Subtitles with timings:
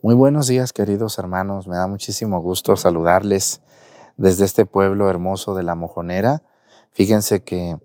[0.00, 1.66] Muy buenos días, queridos hermanos.
[1.66, 3.62] Me da muchísimo gusto saludarles
[4.16, 6.44] desde este pueblo hermoso de La Mojonera.
[6.92, 7.76] Fíjense que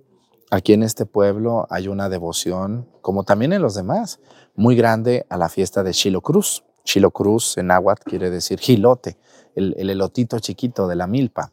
[0.52, 4.20] aquí en este pueblo hay una devoción, como también en los demás,
[4.54, 6.64] muy grande a la fiesta de Chilo Cruz.
[6.84, 9.18] Chilo Cruz en náhuatl quiere decir gilote,
[9.56, 11.52] el, elotito chiquito de la milpa.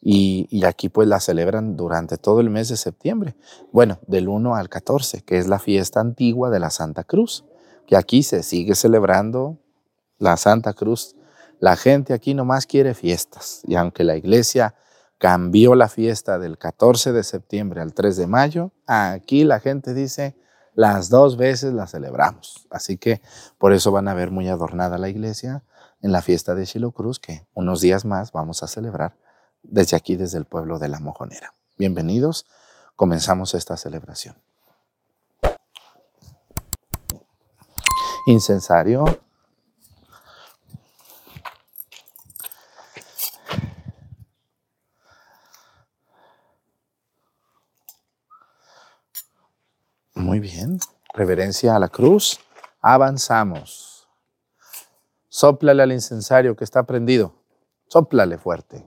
[0.00, 3.36] Y, y, aquí pues la celebran durante todo el mes de septiembre.
[3.72, 7.44] Bueno, del 1 al 14, que es la fiesta antigua de la Santa Cruz,
[7.86, 9.58] que aquí se sigue celebrando
[10.18, 11.16] la Santa Cruz,
[11.60, 13.62] la gente aquí nomás quiere fiestas.
[13.64, 14.74] Y aunque la iglesia
[15.18, 20.36] cambió la fiesta del 14 de septiembre al 3 de mayo, aquí la gente dice,
[20.74, 22.66] las dos veces la celebramos.
[22.70, 23.20] Así que
[23.58, 25.64] por eso van a ver muy adornada la iglesia
[26.02, 29.16] en la fiesta de Chilo Cruz, que unos días más vamos a celebrar
[29.62, 31.52] desde aquí, desde el pueblo de La Mojonera.
[31.76, 32.46] Bienvenidos,
[32.94, 34.36] comenzamos esta celebración.
[38.26, 39.04] Incensario.
[50.28, 50.78] Muy bien.
[51.14, 52.38] Reverencia a la cruz.
[52.82, 54.06] Avanzamos.
[55.30, 57.32] Sóplale al incensario que está prendido.
[57.86, 58.84] Sóplale fuerte.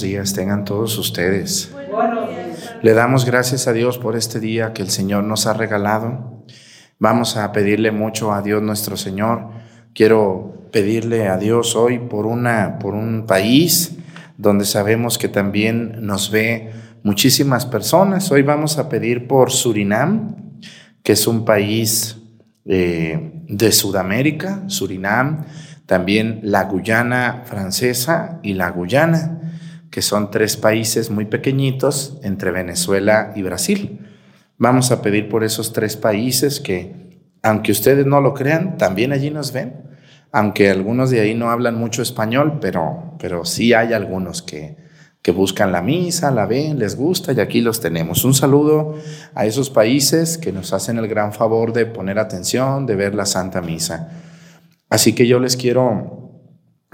[0.00, 1.70] Días tengan todos ustedes.
[2.82, 6.44] Le damos gracias a Dios por este día que el Señor nos ha regalado.
[6.98, 9.48] Vamos a pedirle mucho a Dios nuestro Señor.
[9.94, 13.96] Quiero pedirle a Dios hoy por una por un país
[14.36, 16.72] donde sabemos que también nos ve
[17.02, 18.30] muchísimas personas.
[18.30, 20.60] Hoy vamos a pedir por Surinam,
[21.02, 22.18] que es un país
[22.64, 25.44] eh, de Sudamérica, Surinam,
[25.86, 29.43] también la Guyana francesa y la Guyana
[29.94, 34.00] que son tres países muy pequeñitos entre Venezuela y Brasil.
[34.58, 39.30] Vamos a pedir por esos tres países que, aunque ustedes no lo crean, también allí
[39.30, 39.84] nos ven,
[40.32, 44.78] aunque algunos de ahí no hablan mucho español, pero, pero sí hay algunos que,
[45.22, 48.24] que buscan la misa, la ven, les gusta y aquí los tenemos.
[48.24, 48.96] Un saludo
[49.36, 53.26] a esos países que nos hacen el gran favor de poner atención, de ver la
[53.26, 54.10] Santa Misa.
[54.90, 56.23] Así que yo les quiero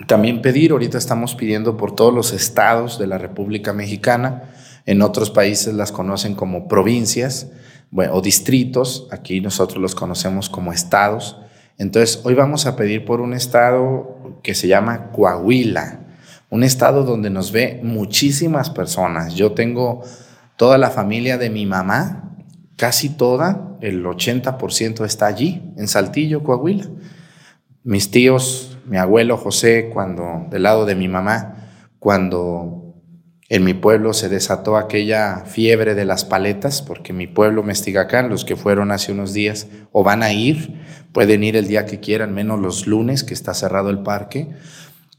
[0.07, 4.45] también pedir, ahorita estamos pidiendo por todos los estados de la República Mexicana,
[4.87, 7.49] en otros países las conocen como provincias
[7.93, 11.37] o distritos, aquí nosotros los conocemos como estados.
[11.77, 16.01] Entonces, hoy vamos a pedir por un estado que se llama Coahuila,
[16.49, 19.35] un estado donde nos ve muchísimas personas.
[19.35, 20.03] Yo tengo
[20.57, 22.35] toda la familia de mi mamá,
[22.77, 26.87] casi toda, el 80% está allí, en Saltillo, Coahuila.
[27.83, 31.57] Mis tíos mi abuelo José, cuando, del lado de mi mamá,
[31.99, 32.81] cuando
[33.53, 38.45] En mi pueblo se desató aquella fiebre de las paletas, porque mi pueblo Mestigacán, los
[38.45, 40.81] que fueron hace unos días o van a ir,
[41.13, 44.51] pueden ir el día que quieran, menos los lunes, que está cerrado el parque,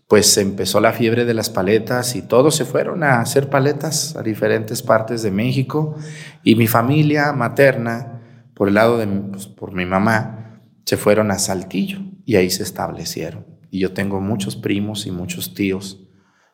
[0.08, 4.24] pues empezó la fiebre de las paletas y todos se fueron a hacer paletas a
[4.24, 5.98] diferentes partes de México.
[6.42, 8.22] Y mi familia materna,
[8.54, 12.64] por el lado de pues, por mi mamá, se fueron a Saltillo y ahí se
[12.64, 13.51] establecieron.
[13.72, 16.06] Y yo tengo muchos primos y muchos tíos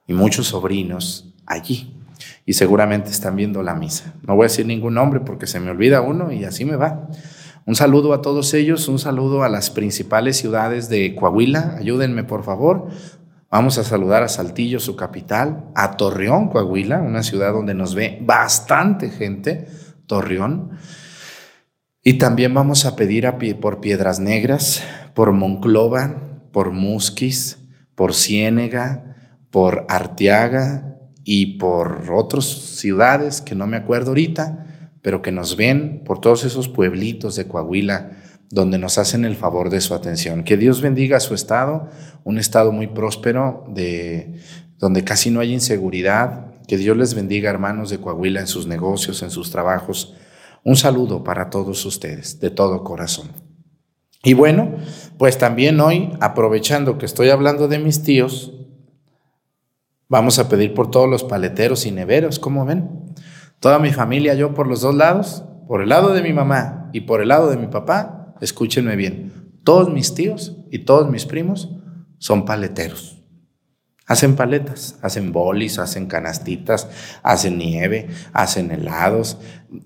[0.08, 1.94] y muchos sobrinos allí.
[2.46, 4.14] Y seguramente están viendo la misa.
[4.26, 7.10] No voy a decir ningún nombre porque se me olvida uno y así me va.
[7.66, 11.76] Un saludo a todos ellos, un saludo a las principales ciudades de Coahuila.
[11.78, 12.88] Ayúdenme, por favor.
[13.50, 18.20] Vamos a saludar a Saltillo, su capital, a Torreón, Coahuila, una ciudad donde nos ve
[18.22, 19.68] bastante gente,
[20.06, 20.72] Torreón.
[22.04, 23.28] Y también vamos a pedir
[23.60, 24.84] por Piedras Negras,
[25.14, 26.27] por Monclova,
[26.58, 27.60] por Musquis,
[27.94, 29.16] por Ciénega,
[29.52, 34.66] por Arteaga, y por otras ciudades que no me acuerdo ahorita,
[35.04, 38.10] pero que nos ven por todos esos pueblitos de Coahuila
[38.50, 40.44] donde nos hacen el favor de su atención.
[40.44, 41.90] Que Dios bendiga su estado,
[42.24, 44.42] un estado muy próspero, de,
[44.80, 46.56] donde casi no hay inseguridad.
[46.68, 50.16] Que Dios les bendiga, hermanos de Coahuila, en sus negocios, en sus trabajos.
[50.64, 53.28] Un saludo para todos ustedes, de todo corazón.
[54.24, 54.76] Y bueno,
[55.18, 58.54] pues también hoy, aprovechando que estoy hablando de mis tíos,
[60.10, 63.14] Vamos a pedir por todos los paleteros y neveros, ¿cómo ven?
[63.60, 67.02] Toda mi familia, yo por los dos lados, por el lado de mi mamá y
[67.02, 71.76] por el lado de mi papá, escúchenme bien, todos mis tíos y todos mis primos
[72.20, 73.22] son paleteros.
[74.06, 76.88] Hacen paletas, hacen bolis, hacen canastitas,
[77.22, 79.38] hacen nieve, hacen helados.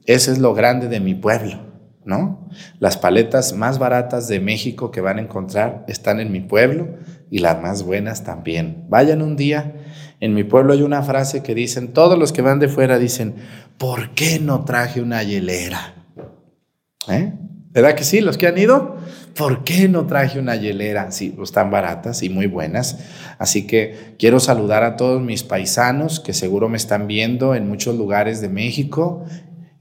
[0.05, 1.70] Ese es lo grande de mi pueblo,
[2.05, 2.49] ¿no?
[2.79, 6.89] Las paletas más baratas de México que van a encontrar están en mi pueblo
[7.29, 8.85] y las más buenas también.
[8.89, 9.75] Vayan un día
[10.21, 13.35] en mi pueblo hay una frase que dicen, todos los que van de fuera dicen,
[13.79, 15.95] ¿por qué no traje una hielera?
[17.09, 17.33] ¿Eh?
[17.71, 18.21] ¿Verdad que sí?
[18.21, 18.97] Los que han ido,
[19.35, 21.11] ¿por qué no traje una hielera?
[21.11, 22.99] Sí, pues están baratas y muy buenas.
[23.39, 27.97] Así que quiero saludar a todos mis paisanos que seguro me están viendo en muchos
[27.97, 29.25] lugares de México.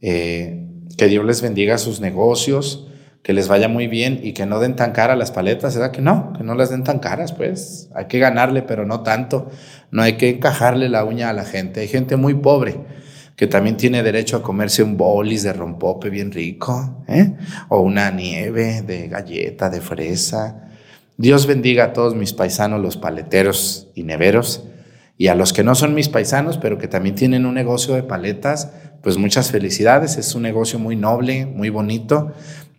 [0.01, 0.60] Eh,
[1.01, 2.87] que Dios les bendiga sus negocios,
[3.23, 6.03] que les vaya muy bien y que no den tan cara las paletas, ¿verdad que
[6.03, 6.35] no?
[6.37, 7.89] Que no las den tan caras, pues.
[7.95, 9.49] Hay que ganarle, pero no tanto.
[9.91, 11.81] No hay que encajarle la uña a la gente.
[11.81, 12.81] Hay gente muy pobre
[13.35, 17.33] que también tiene derecho a comerse un bolis de rompope bien rico, ¿eh?
[17.71, 20.69] o una nieve de galleta, de fresa.
[21.17, 24.65] Dios bendiga a todos mis paisanos, los paleteros y neveros,
[25.17, 28.03] y a los que no son mis paisanos, pero que también tienen un negocio de
[28.03, 30.17] paletas, pues muchas felicidades.
[30.17, 32.33] Es un negocio muy noble, muy bonito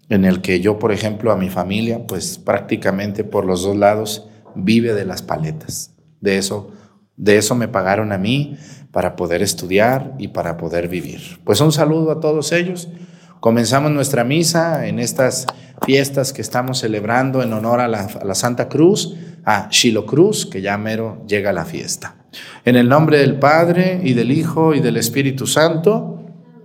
[0.10, 4.28] en el que yo, por ejemplo, a mi familia, pues prácticamente por los dos lados
[4.56, 5.92] vive de las paletas.
[6.20, 6.72] De eso,
[7.16, 8.58] de eso me pagaron a mí
[8.92, 11.40] para poder estudiar y para poder vivir.
[11.46, 12.90] Pues un saludo a todos ellos.
[13.40, 15.48] Comenzamos nuestra misa en estas
[15.86, 19.16] fiestas que estamos celebrando en honor a la, Santa Cruz,
[19.46, 22.16] a Shilo Cruz, que ya mero llega la fiesta.
[22.66, 26.11] En el nombre del Padre y del Hijo y del Espíritu Santo.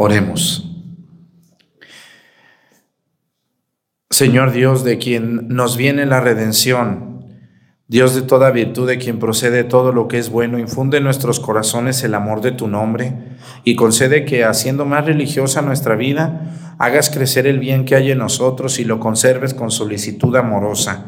[0.00, 0.64] Oremos.
[4.10, 7.26] Señor Dios, de quien nos viene la redención,
[7.88, 11.40] Dios de toda virtud, de quien procede todo lo que es bueno, infunde en nuestros
[11.40, 13.12] corazones el amor de tu nombre
[13.64, 18.18] y concede que, haciendo más religiosa nuestra vida, hagas crecer el bien que hay en
[18.18, 21.06] nosotros y lo conserves con solicitud amorosa.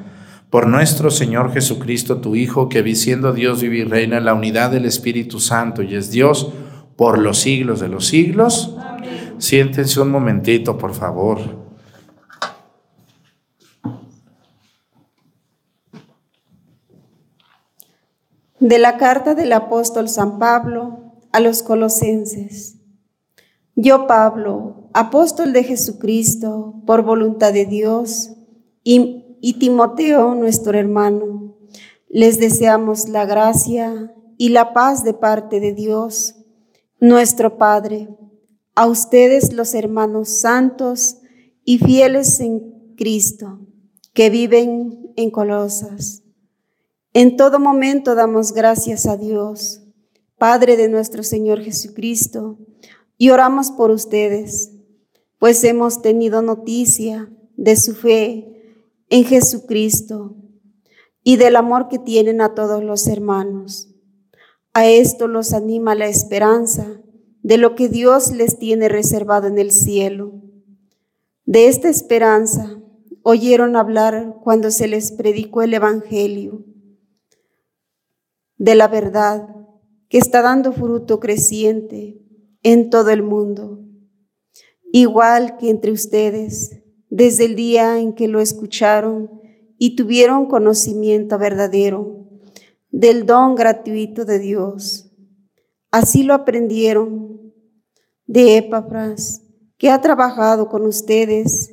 [0.50, 4.73] Por nuestro Señor Jesucristo, tu Hijo, que siendo Dios vive y reina en la unidad
[4.73, 6.52] del Espíritu Santo y es Dios
[7.00, 8.75] por los siglos de los siglos.
[9.40, 11.38] Siéntense un momentito, por favor.
[18.59, 22.76] De la carta del apóstol San Pablo a los colosenses.
[23.75, 28.32] Yo, Pablo, apóstol de Jesucristo, por voluntad de Dios,
[28.85, 31.56] y, y, Timoteo, nuestro hermano,
[32.11, 36.35] les deseamos la gracia y la paz de parte de Dios,
[36.99, 38.09] nuestro Padre,
[38.80, 41.18] a ustedes los hermanos santos
[41.64, 43.60] y fieles en Cristo,
[44.14, 46.22] que viven en Colosas
[47.12, 49.82] en todo momento damos gracias a Dios,
[50.38, 52.60] Padre de nuestro Señor Jesucristo,
[53.18, 54.70] y oramos por ustedes,
[55.40, 60.37] pues hemos tenido noticia de su fe en Jesucristo
[61.25, 63.88] y del amor que tienen a todos los hermanos.
[64.72, 67.02] A esto los anima la esperanza
[67.42, 70.42] de lo que Dios les tiene reservado en el cielo.
[71.44, 72.80] De esta esperanza
[73.23, 76.64] oyeron hablar cuando se les predicó el Evangelio
[78.61, 79.49] de la verdad
[80.11, 82.20] que está dando fruto creciente
[82.62, 83.80] en todo el mundo,
[84.92, 89.30] igual que entre ustedes, desde el día en que lo escucharon
[89.78, 92.28] y tuvieron conocimiento verdadero
[92.90, 95.10] del don gratuito de Dios.
[95.90, 97.52] Así lo aprendieron
[98.26, 99.42] de Epafras,
[99.76, 101.73] que ha trabajado con ustedes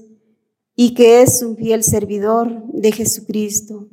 [0.75, 3.89] y que es un fiel servidor de Jesucristo.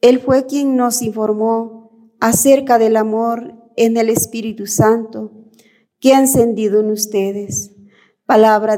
[0.00, 5.32] Él fue quien nos informó acerca del amor en el Espíritu Santo
[6.00, 7.74] que ha encendido en ustedes.
[8.26, 8.76] Palabra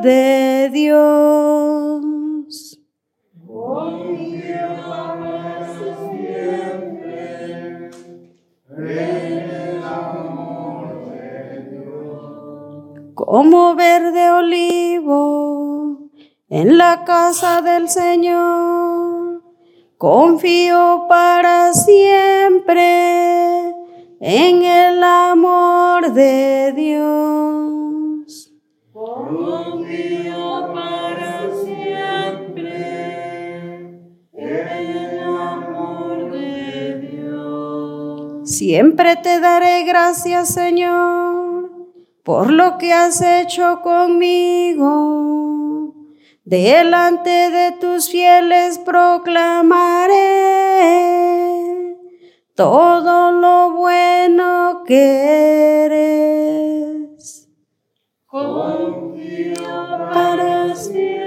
[0.00, 2.80] de Dios.
[3.56, 5.68] Confío para
[6.60, 7.90] siempre
[9.26, 13.14] en el amor de Dios.
[13.14, 16.10] como verde olivo
[16.48, 18.87] en la casa del Señor.
[19.98, 22.84] Confío para siempre
[24.20, 28.54] en el amor de Dios.
[28.92, 32.76] Confío para siempre
[34.32, 38.48] en el amor de Dios.
[38.48, 41.48] Siempre te daré gracias, Señor
[42.28, 45.47] por lo que has hecho conmigo.
[46.48, 50.14] Delante de tus fieles proclamaré
[52.54, 57.50] todo lo bueno que eres.
[58.24, 59.62] Confío
[60.14, 61.17] para siempre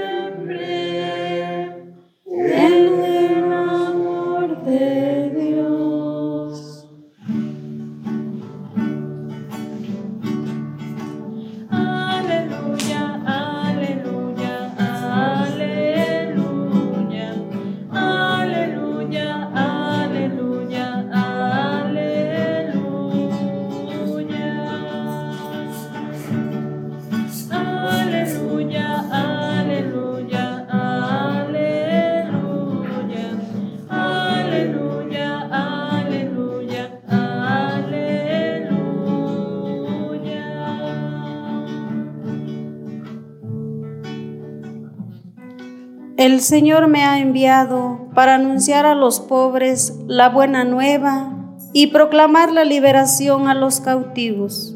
[46.22, 51.34] El Señor me ha enviado para anunciar a los pobres la buena nueva
[51.74, 54.76] y proclamar la liberación a los cautivos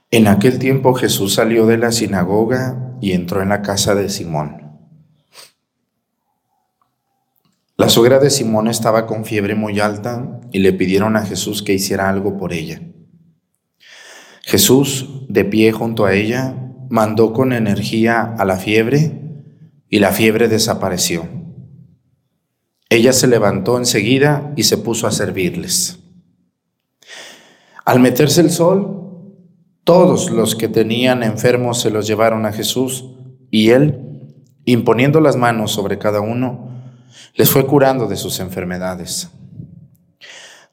[0.13, 4.61] En aquel tiempo Jesús salió de la sinagoga y entró en la casa de Simón.
[7.77, 11.73] La suegra de Simón estaba con fiebre muy alta y le pidieron a Jesús que
[11.73, 12.81] hiciera algo por ella.
[14.43, 16.55] Jesús, de pie junto a ella,
[16.89, 19.45] mandó con energía a la fiebre
[19.87, 21.27] y la fiebre desapareció.
[22.89, 25.99] Ella se levantó enseguida y se puso a servirles.
[27.85, 29.00] Al meterse el sol,
[29.83, 33.05] todos los que tenían enfermos se los llevaron a Jesús
[33.49, 34.33] y él,
[34.65, 36.69] imponiendo las manos sobre cada uno,
[37.35, 39.29] les fue curando de sus enfermedades.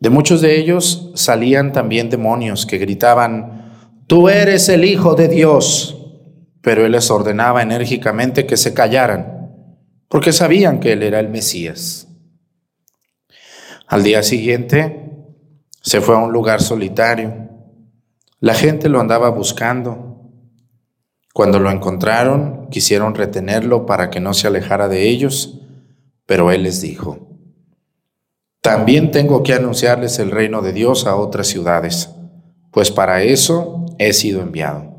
[0.00, 3.58] De muchos de ellos salían también demonios que gritaban,
[4.06, 5.94] Tú eres el Hijo de Dios.
[6.62, 9.52] Pero él les ordenaba enérgicamente que se callaran,
[10.08, 12.08] porque sabían que él era el Mesías.
[13.86, 15.12] Al día siguiente
[15.80, 17.48] se fue a un lugar solitario
[18.40, 20.22] la gente lo andaba buscando.
[21.34, 25.60] Cuando lo encontraron, quisieron retenerlo para que no se alejara de ellos,
[26.26, 27.28] pero él les dijo,
[28.60, 32.10] también tengo que anunciarles el reino de Dios a otras ciudades,
[32.70, 34.94] pues para eso he sido enviado.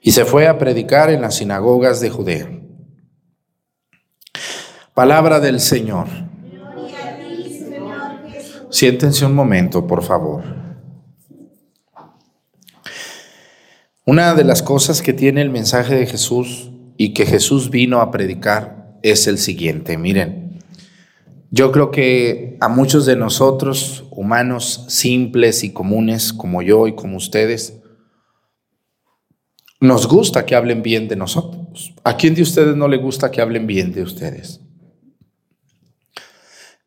[0.00, 2.48] Y se fue a predicar en las sinagogas de Judea.
[4.92, 6.08] Palabra del Señor.
[8.70, 10.63] Siéntense un momento, por favor.
[14.06, 18.10] Una de las cosas que tiene el mensaje de Jesús y que Jesús vino a
[18.10, 19.96] predicar es el siguiente.
[19.96, 20.60] Miren,
[21.50, 27.16] yo creo que a muchos de nosotros, humanos simples y comunes como yo y como
[27.16, 27.80] ustedes,
[29.80, 31.94] nos gusta que hablen bien de nosotros.
[32.04, 34.60] ¿A quién de ustedes no le gusta que hablen bien de ustedes?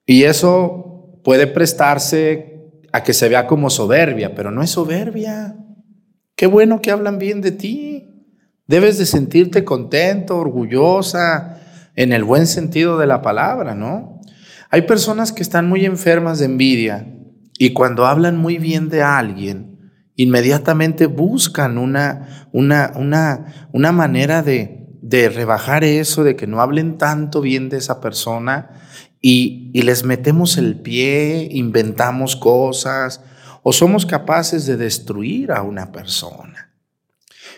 [0.06, 5.56] Y eso puede prestarse a que se vea como soberbia, pero no es soberbia.
[6.38, 8.14] Qué bueno que hablan bien de ti.
[8.68, 11.60] Debes de sentirte contento, orgullosa,
[11.96, 14.22] en el buen sentido de la palabra, ¿no?
[14.70, 17.08] Hay personas que están muy enfermas de envidia
[17.58, 19.80] y cuando hablan muy bien de alguien,
[20.16, 27.00] inmediatamente buscan una, una, una, una manera de, de rebajar eso, de que no hablen
[27.00, 28.70] tanto bien de esa persona
[29.20, 33.24] y, y les metemos el pie, inventamos cosas,
[33.70, 36.72] o somos capaces de destruir a una persona.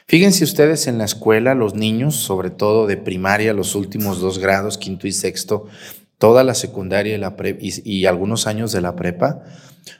[0.07, 4.79] Fíjense ustedes en la escuela, los niños, sobre todo de primaria, los últimos dos grados,
[4.79, 5.67] quinto y sexto,
[6.17, 7.15] toda la secundaria
[7.59, 9.43] y, algunos años de la prepa,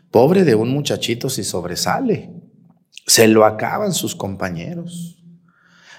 [0.10, 2.32] pobre de un muchachito si sobresale,
[3.06, 5.24] se lo acaban sus compañeros.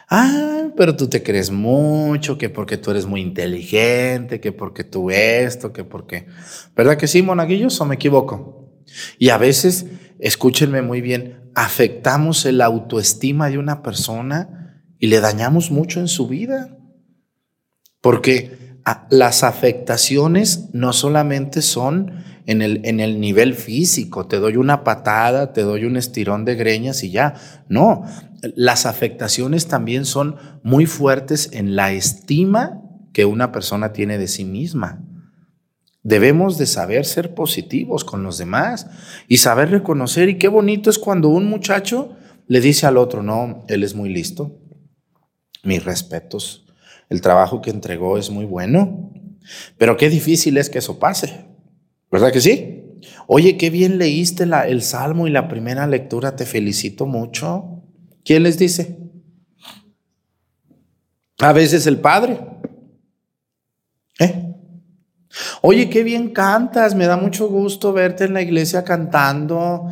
[0.09, 5.13] Ah, pero tú te crees mucho, que porque tú eres muy inteligente, que porque tú
[5.13, 6.27] esto, que porque...
[6.75, 8.60] ¿Verdad que sí, monaguillos, o me equivoco?
[9.19, 9.87] Y a veces,
[10.19, 16.29] escúchenme muy bien, afectamos el autoestima de una persona y le dañamos mucho en su
[16.29, 16.77] vida.
[18.01, 24.57] Porque ah, las afectaciones no solamente son en el, en el nivel físico, te doy
[24.57, 27.35] una patada, te doy un estirón de greñas y ya.
[27.69, 28.05] No,
[28.57, 32.81] las afectaciones también son muy fuertes en la estima
[33.13, 35.05] que una persona tiene de sí misma.
[36.03, 38.87] Debemos de saber ser positivos con los demás
[39.29, 40.29] y saber reconocer.
[40.29, 44.09] Y qué bonito es cuando un muchacho le dice al otro, no, él es muy
[44.09, 44.59] listo,
[45.63, 46.67] mis respetos,
[47.09, 49.13] el trabajo que entregó es muy bueno,
[49.79, 51.47] pero qué difícil es que eso pase,
[52.11, 52.81] ¿verdad que sí?
[53.29, 57.85] Oye, qué bien leíste la, el salmo y la primera lectura, te felicito mucho.
[58.25, 58.99] ¿Quién les dice?
[61.39, 62.41] A veces el padre.
[64.19, 64.50] ¿Eh?
[65.63, 69.87] Oye, qué bien cantas, me da mucho gusto verte en la iglesia cantando.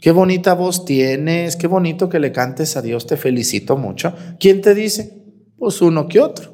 [0.00, 4.14] Qué bonita voz tienes, qué bonito que le cantes a Dios, te felicito mucho.
[4.38, 5.22] ¿Quién te dice?
[5.56, 6.52] Pues uno que otro.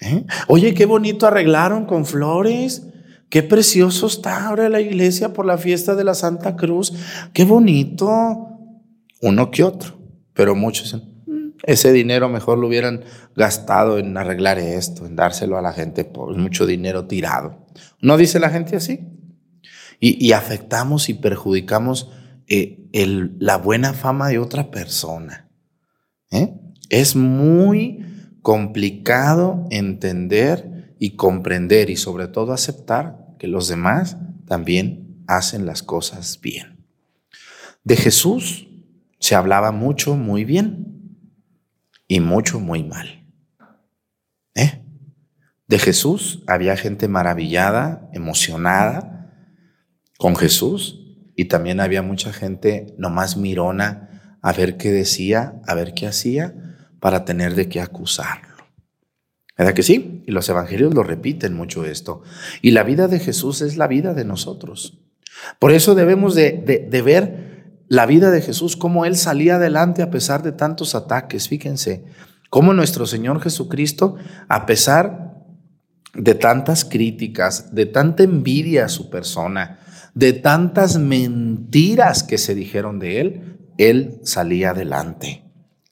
[0.00, 0.24] ¿Eh?
[0.48, 2.86] Oye, qué bonito arreglaron con flores.
[3.28, 6.92] Qué precioso está ahora la iglesia por la fiesta de la Santa Cruz.
[7.32, 8.48] Qué bonito.
[9.22, 9.98] Uno que otro.
[10.34, 10.92] Pero muchos
[11.62, 13.04] ese dinero mejor lo hubieran
[13.36, 17.66] gastado en arreglar esto, en dárselo a la gente, por mucho dinero tirado.
[18.00, 19.00] ¿No dice la gente así?
[20.00, 22.10] y, afectamos y perjudicamos
[22.48, 22.88] eh,
[23.38, 25.50] la buena fama de otra persona.
[26.30, 26.54] ¿eh?
[26.88, 28.06] Es muy
[28.40, 36.40] complicado entender y comprender y sobre todo aceptar que los demás también hacen las cosas
[36.40, 36.86] bien.
[37.84, 38.68] De Jesús
[39.18, 40.99] se hablaba mucho muy bien
[42.10, 43.24] y mucho muy mal.
[44.56, 44.82] ¿Eh?
[45.68, 49.32] De Jesús había gente maravillada, emocionada
[50.18, 55.94] con Jesús y también había mucha gente nomás mirona a ver qué decía, a ver
[55.94, 56.52] qué hacía
[56.98, 58.56] para tener de qué acusarlo.
[59.56, 60.24] ¿Verdad que sí?
[60.26, 62.22] Y los evangelios lo repiten mucho esto.
[62.60, 64.98] Y la vida de Jesús es la vida de nosotros.
[65.60, 67.49] Por eso debemos de, de ver
[67.90, 71.48] la vida de Jesús, cómo Él salía adelante a pesar de tantos ataques.
[71.48, 72.04] Fíjense,
[72.48, 74.14] cómo nuestro Señor Jesucristo,
[74.48, 75.34] a pesar
[76.14, 79.80] de tantas críticas, de tanta envidia a su persona,
[80.14, 85.42] de tantas mentiras que se dijeron de Él, Él salía adelante,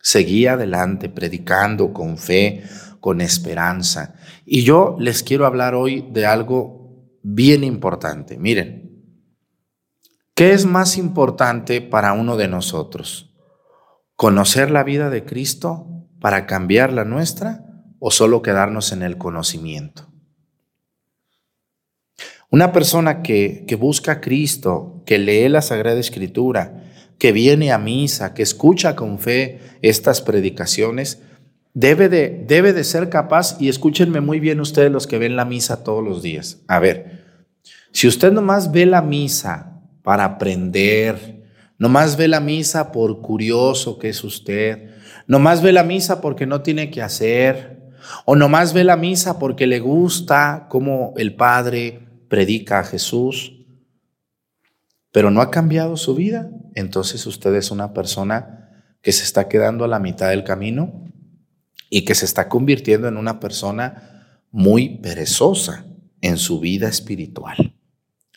[0.01, 2.63] seguía adelante, predicando con fe,
[3.01, 4.15] con esperanza.
[4.47, 8.39] Y yo les quiero hablar hoy de algo bien importante.
[8.39, 8.88] Miren,
[10.39, 13.35] ¿Qué es más importante para uno de nosotros?
[14.15, 15.89] ¿Conocer la vida de Cristo
[16.21, 17.65] para cambiar la nuestra
[17.99, 20.07] o solo quedarnos en el conocimiento?
[22.53, 26.85] Una persona que, que, busca a Cristo, que lee la Sagrada Escritura,
[27.19, 31.21] que viene a misa, que escucha con fe estas predicaciones,
[31.75, 35.45] debe de, debe de ser capaz, y escúchenme muy bien ustedes los que ven la
[35.45, 36.61] misa todos los días.
[36.69, 37.25] A ver,
[37.91, 39.68] si usted nomás ve la misa
[40.09, 41.45] para aprender.
[41.77, 44.89] Nomás ve la misa por curioso que es usted.
[45.27, 47.91] Nomás ve la misa porque no tiene que hacer.
[48.25, 53.53] O nomás ve la misa porque le gusta cómo el Padre predica a Jesús.
[55.13, 56.49] Pero no ha cambiado su vida.
[56.75, 58.71] Entonces usted es una persona
[59.03, 61.05] que se está quedando a la mitad del camino
[61.91, 65.85] y que se está convirtiendo en una persona muy perezosa
[66.23, 67.75] en su vida espiritual.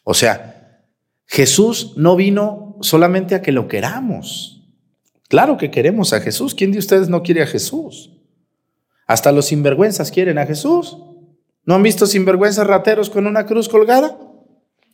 [0.04, 0.61] O sea,
[1.32, 4.70] Jesús no vino solamente a que lo queramos.
[5.30, 6.54] Claro que queremos a Jesús.
[6.54, 8.12] ¿Quién de ustedes no quiere a Jesús?
[9.08, 10.98] Hasta los sinvergüenzas quieren a Jesús.
[11.64, 14.20] ¿No han visto sinvergüenzas rateros con una cruz colgada?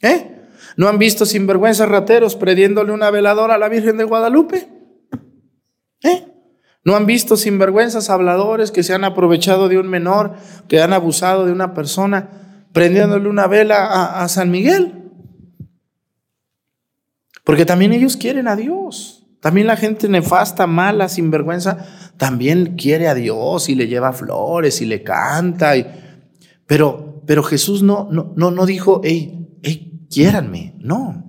[0.03, 0.43] ¿Eh?
[0.75, 4.67] ¿No han visto sinvergüenzas rateros prediéndole una veladora a la Virgen de Guadalupe?
[6.03, 6.27] ¿Eh?
[6.83, 10.35] ¿No han visto sinvergüenzas habladores que se han aprovechado de un menor,
[10.67, 14.96] que han abusado de una persona, prendiéndole una vela a San Miguel?
[17.47, 19.25] Porque también ellos quieren a Dios.
[19.39, 21.77] También la gente nefasta, mala, sinvergüenza,
[22.17, 25.71] también quiere a Dios y le lleva flores y le canta.
[26.65, 30.75] Pero, pero Jesús no, no, no, no dijo, hey, hey, quiéranme.
[30.79, 31.23] No.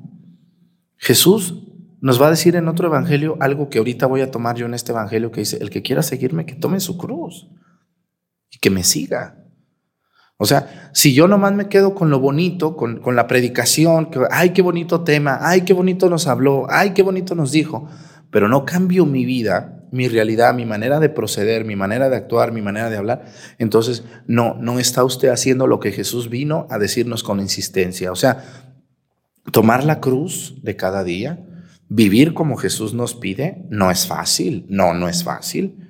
[0.97, 1.55] Jesús
[2.01, 4.75] nos va a decir en otro evangelio algo que ahorita voy a tomar yo en
[4.75, 7.49] este evangelio que dice, el que quiera seguirme, que tome su cruz
[8.51, 9.45] y que me siga.
[10.41, 14.51] O sea, si yo nomás me quedo con lo bonito, con, la predicación, que, ay,
[14.51, 17.89] qué bonito tema, ay, qué bonito nos habló, ay, qué bonito nos dijo,
[18.31, 22.53] pero no cambio mi vida, mi realidad, mi manera de proceder, mi manera de actuar,
[22.53, 23.25] mi manera de hablar,
[23.59, 28.13] entonces no, no está usted haciendo lo que Jesús vino a decirnos con insistencia.
[28.13, 28.45] O sea,
[29.51, 31.45] tomar la cruz de cada día,
[31.89, 35.88] vivir como Jesús nos pide, no es fácil, no, no es fácil.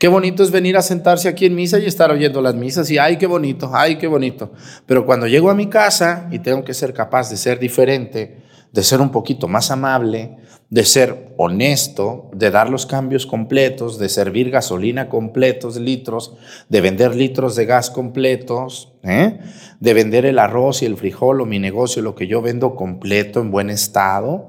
[0.00, 2.96] Qué bonito es venir a sentarse aquí en misa y estar oyendo las misas y
[2.96, 4.50] ay, qué bonito, ay, qué bonito.
[4.86, 8.38] Pero cuando llego a mi casa y tengo que ser capaz de ser diferente,
[8.72, 10.38] de ser un poquito más amable,
[10.70, 16.34] de ser honesto, de dar los cambios completos, de servir gasolina completos, litros,
[16.70, 19.38] de vender litros de gas completos, ¿eh?
[19.80, 23.42] de vender el arroz y el frijol o mi negocio, lo que yo vendo completo,
[23.42, 24.48] en buen estado,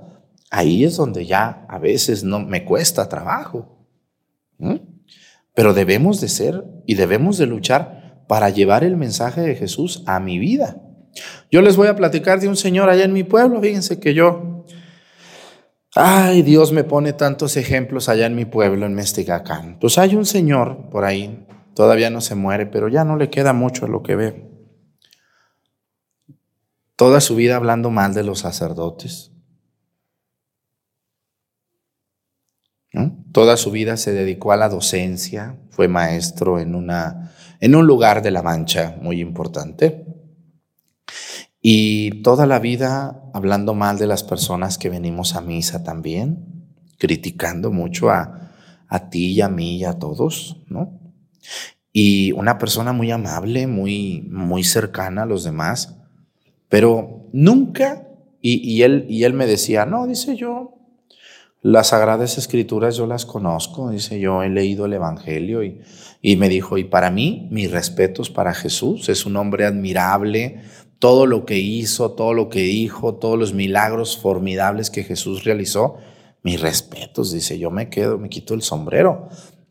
[0.50, 3.80] ahí es donde ya a veces no me cuesta trabajo.
[5.54, 10.20] Pero debemos de ser y debemos de luchar para llevar el mensaje de Jesús a
[10.20, 10.78] mi vida.
[11.52, 14.66] Yo les voy a platicar de un señor allá en mi pueblo, fíjense que yo,
[15.96, 19.78] ay, Dios me pone tantos ejemplos allá en mi pueblo, en Mestigacán.
[19.80, 23.52] Pues hay un señor por ahí, todavía no se muere, pero ya no le queda
[23.52, 24.50] mucho a lo que ve.
[26.96, 29.31] Toda su vida hablando mal de los sacerdotes,
[33.32, 38.22] Toda su vida se dedicó a la docencia, fue maestro en, una, en un lugar
[38.22, 40.06] de La Mancha muy importante.
[41.62, 46.66] Y toda la vida hablando mal de las personas que venimos a misa también,
[46.98, 48.52] criticando mucho a,
[48.88, 51.00] a ti y a mí y a todos, ¿no?
[51.94, 55.98] Y una persona muy amable, muy, muy cercana a los demás,
[56.68, 58.08] pero nunca,
[58.44, 60.81] Y, él, y él me decía, no, dice yo,
[61.62, 65.82] las sagradas escrituras yo las conozco, dice yo he leído el Evangelio y,
[66.22, 70.62] y me dijo, y para mí, mis respetos para Jesús, es un hombre admirable,
[71.00, 75.98] todo lo que hizo, todo lo que dijo, todos los milagros formidables que Jesús realizó,
[76.44, 79.30] mis respetos, dice, yo me quedo, me quito el sombrero.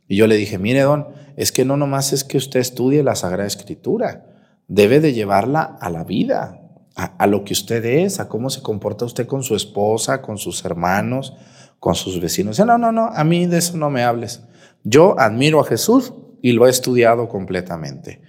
[0.09, 3.15] Y yo le dije, mire, don, es que no nomás es que usted estudie la
[3.15, 4.27] Sagrada Escritura,
[4.67, 6.61] debe de llevarla a la vida,
[6.97, 10.65] a, lo que usted es, a cómo se comporta usted con su esposa, con sus
[10.65, 11.35] hermanos,
[11.81, 12.59] con sus vecinos.
[12.61, 14.43] no, no, no, a mí de eso no me hables.
[14.85, 16.13] Yo admiro a Jesús
[16.43, 18.23] y lo he estudiado completamente.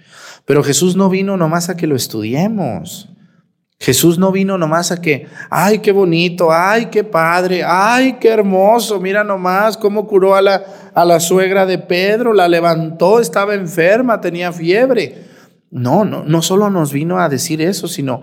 [0.44, 3.10] Pero Jesús no vino nomás a que lo estudiemos.
[3.78, 9.00] Jesús no vino nomás a que, ay, qué bonito, ay, qué padre, ay, qué hermoso,
[9.00, 14.20] mira nomás cómo curó a la, a la suegra de Pedro, la levantó, estaba enferma,
[14.20, 15.24] tenía fiebre.
[15.70, 18.22] No, no, no solo nos vino a decir eso, sino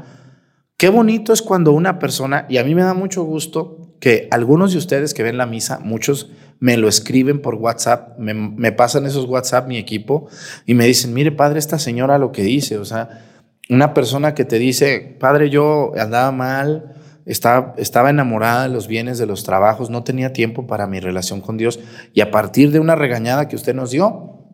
[0.77, 4.71] qué bonito es cuando una persona, y a mí me da mucho gusto que algunos
[4.71, 9.25] de ustedes que ven la misa, muchos me lo escriben por WhatsApp, me, pasan esos
[9.25, 10.27] WhatsApp mi equipo
[10.65, 13.25] y me dicen, mire padre, esta señora lo que dice, o sea,
[13.69, 19.17] una persona que te dice, padre, yo andaba mal, estaba, estaba enamorada de los bienes,
[19.17, 21.79] de los trabajos, no tenía tiempo para mi relación con Dios
[22.13, 24.47] y a partir de una regañada que usted nos dio,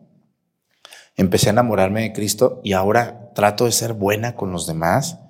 [1.16, 5.20] empecé a enamorarme de Cristo y ahora trato de ser buena con los demás.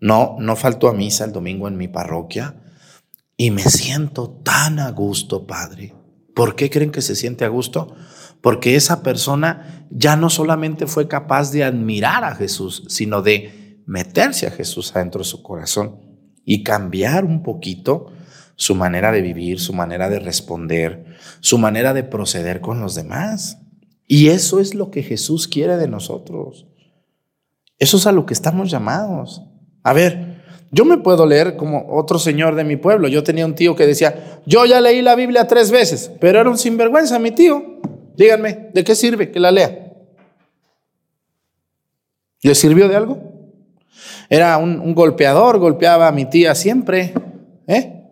[0.00, 2.54] No, no falto a misa el domingo en mi parroquia
[3.38, 5.94] y me siento tan a gusto, Padre.
[6.34, 7.96] ¿Por qué creen que se siente a gusto?
[8.40, 14.46] porque esa persona ya no solamente fue capaz de admirar a Jesús, sino de meterse
[14.46, 16.00] a Jesús adentro de su corazón
[16.44, 18.12] y cambiar un poquito
[18.56, 23.58] su manera de vivir, su manera de responder, su manera de proceder con los demás.
[24.06, 26.66] Y eso es lo que Jesús quiere de nosotros.
[27.78, 29.42] Eso es a lo que estamos llamados.
[29.84, 30.27] A ver,
[30.70, 33.08] yo me puedo leer como otro señor de mi pueblo.
[33.08, 36.50] Yo tenía un tío que decía, yo ya leí la Biblia tres veces, pero era
[36.50, 37.80] un sinvergüenza mi tío.
[38.16, 39.92] Díganme, ¿de qué sirve que la lea?
[42.42, 43.18] ¿Le sirvió de algo?
[44.28, 47.14] Era un, golpeador, golpeaba a mi tía siempre.
[47.66, 48.04] ¿eh?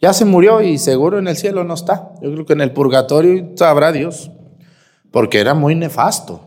[0.00, 2.12] Ya se murió y seguro en el cielo no está.
[2.20, 4.30] Yo creo que en el purgatorio sabrá Dios,
[5.10, 6.42] porque era muy nefasto.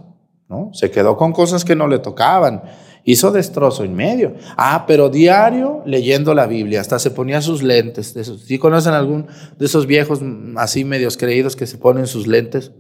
[0.48, 0.69] ¿no?
[0.74, 2.63] Se quedó con cosas que no le tocaban.
[3.06, 4.36] Hizo destrozo en medio.
[4.56, 8.13] Ah, pero diario leyendo la Biblia, hasta se ponía sus lentes.
[8.46, 10.22] ¿Sí conocen algún de esos viejos
[10.56, 12.72] así medios creídos que se ponen sus lentes?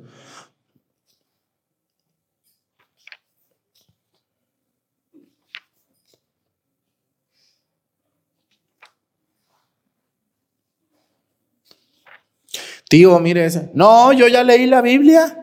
[12.89, 13.71] Tío, mire ese.
[13.73, 15.35] No, yo ya leí la Biblia.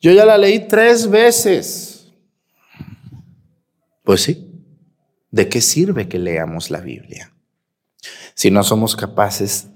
[0.00, 1.95] Yo ya la leí tres veces.
[4.06, 4.48] Pues sí,
[5.32, 7.32] ¿de qué sirve que leamos la Biblia?
[8.34, 9.66] Si no somos capaces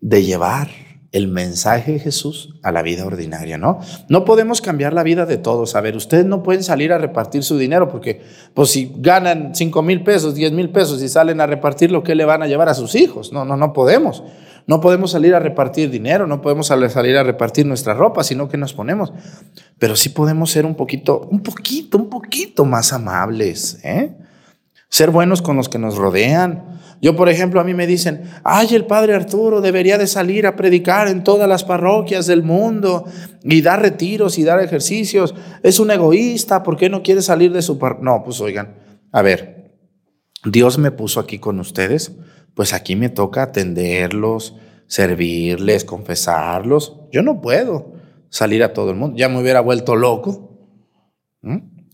[0.00, 0.70] de llevar
[1.12, 3.80] el mensaje de Jesús a la vida ordinaria, ¿no?
[4.08, 5.76] No podemos cambiar la vida de todos.
[5.76, 8.22] A ver, ustedes no pueden salir a repartir su dinero porque,
[8.54, 12.14] pues si ganan 5 mil pesos, 10 mil pesos y salen a repartir lo que
[12.14, 13.30] le van a llevar a sus hijos.
[13.30, 14.24] No, no, no podemos.
[14.66, 18.56] No podemos salir a repartir dinero, no podemos salir a repartir nuestra ropa, sino que
[18.56, 19.12] nos ponemos.
[19.78, 24.12] Pero sí podemos ser un poquito, un poquito, un poquito más amables, ¿eh?
[24.88, 26.78] Ser buenos con los que nos rodean.
[27.02, 30.56] Yo, por ejemplo, a mí me dicen, ay, el padre Arturo debería de salir a
[30.56, 33.04] predicar en todas las parroquias del mundo
[33.42, 35.34] y dar retiros y dar ejercicios.
[35.62, 38.04] Es un egoísta, ¿por qué no quiere salir de su parroquia?
[38.04, 38.78] No, pues oigan,
[39.10, 39.74] a ver,
[40.44, 42.12] Dios me puso aquí con ustedes
[42.54, 46.98] pues aquí me toca atenderlos, servirles, confesarlos.
[47.10, 47.92] Yo no puedo
[48.28, 50.50] salir a todo el mundo, ya me hubiera vuelto loco.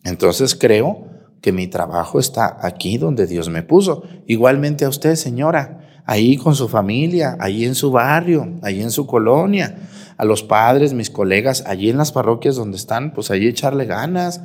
[0.04, 1.06] Entonces creo
[1.40, 4.02] que mi trabajo está aquí donde Dios me puso.
[4.26, 9.06] Igualmente a usted, señora, ahí con su familia, ahí en su barrio, ahí en su
[9.06, 9.76] colonia,
[10.16, 14.40] a los padres, mis colegas, allí en las parroquias donde están, pues allí echarle ganas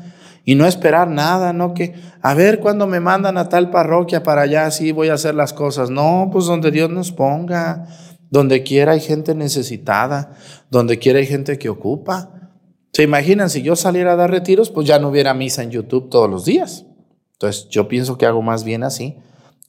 [0.46, 4.42] y no esperar nada, no que a ver cuando me mandan a tal parroquia para
[4.42, 5.90] allá, sí voy a hacer las cosas.
[5.90, 7.88] No, pues donde Dios nos ponga,
[8.30, 10.34] donde quiera hay gente necesitada,
[10.70, 12.43] donde quiera hay gente que ocupa.
[12.94, 16.10] ¿Se imaginan si yo saliera a dar retiros, pues ya no hubiera misa en YouTube
[16.10, 16.86] todos los días?
[17.34, 19.18] Entonces yo pienso que hago más bien así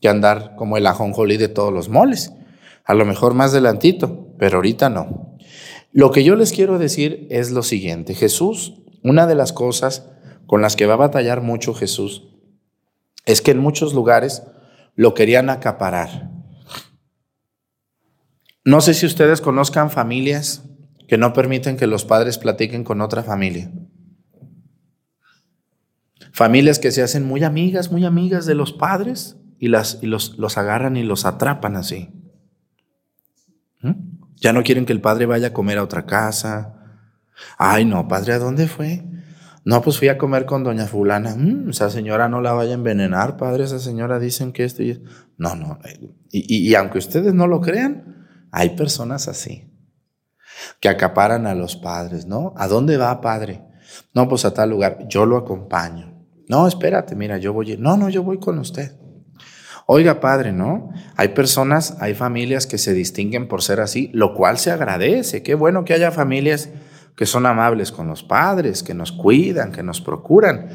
[0.03, 2.35] que andar como el ajonjolí de todos los moles.
[2.85, 5.39] A lo mejor más delantito, pero ahorita no.
[5.91, 8.15] Lo que yo les quiero decir es lo siguiente.
[8.15, 10.11] Jesús, una de las cosas
[10.47, 12.29] con las que va a batallar mucho Jesús
[13.25, 14.43] es que en muchos lugares
[14.97, 16.31] lo querían acaparar.
[18.67, 20.63] No sé si ustedes conozcan familias
[21.07, 23.71] que no permiten que los padres platiquen con otra familia.
[26.33, 30.37] Familias que se hacen muy amigas, muy amigas de los padres y, las, y los,
[30.39, 32.11] los agarran y los atrapan así.
[33.83, 33.93] ¿Mm?
[34.37, 36.75] Ya no quieren que el padre vaya a comer a otra casa.
[37.59, 39.05] Ay, no, padre, ¿a dónde fue?
[39.65, 41.37] No, pues fui a comer con doña fulana.
[41.37, 43.65] Mm, esa señora no la vaya a envenenar, padre.
[43.65, 45.03] Esa señora dicen que esto y
[45.39, 45.79] No, no.
[46.31, 49.74] Y, y aunque ustedes no lo crean, hay personas así
[50.81, 52.53] que acaparan a los padres, ¿no?
[52.57, 53.63] ¿A dónde va, padre?
[54.13, 55.07] No, pues a tal lugar.
[55.09, 56.15] Yo lo acompaño.
[56.49, 57.77] No, espérate, mira, yo voy.
[57.79, 58.93] No, no, yo voy con usted.
[59.87, 60.91] Oiga, padre, ¿no?
[61.17, 65.43] Hay personas, hay familias que se distinguen por ser así, lo cual se agradece.
[65.43, 66.71] Qué bueno que haya familias
[67.17, 70.71] que son amables con los padres, que nos cuidan, que nos procuran.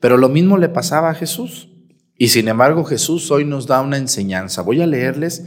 [0.00, 1.70] Pero lo mismo le pasaba a Jesús.
[2.16, 4.62] Y sin embargo Jesús hoy nos da una enseñanza.
[4.62, 5.44] Voy a leerles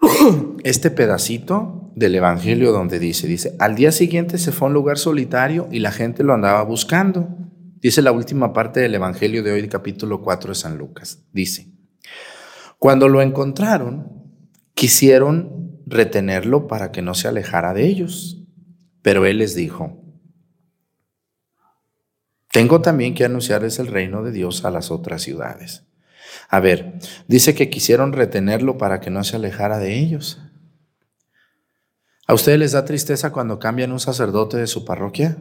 [0.64, 4.98] este pedacito del Evangelio donde dice, dice, al día siguiente se fue a un lugar
[4.98, 7.28] solitario y la gente lo andaba buscando.
[7.80, 11.24] Dice la última parte del Evangelio de hoy, capítulo 4 de San Lucas.
[11.32, 11.72] Dice,
[12.78, 14.20] cuando lo encontraron,
[14.74, 18.44] quisieron retenerlo para que no se alejara de ellos.
[19.02, 20.00] Pero él les dijo,
[22.52, 25.86] tengo también que anunciarles el reino de Dios a las otras ciudades.
[26.48, 26.94] A ver,
[27.28, 30.40] dice que quisieron retenerlo para que no se alejara de ellos.
[32.30, 35.36] ¿A ustedes les da tristeza cuando cambian un sacerdote de su parroquia?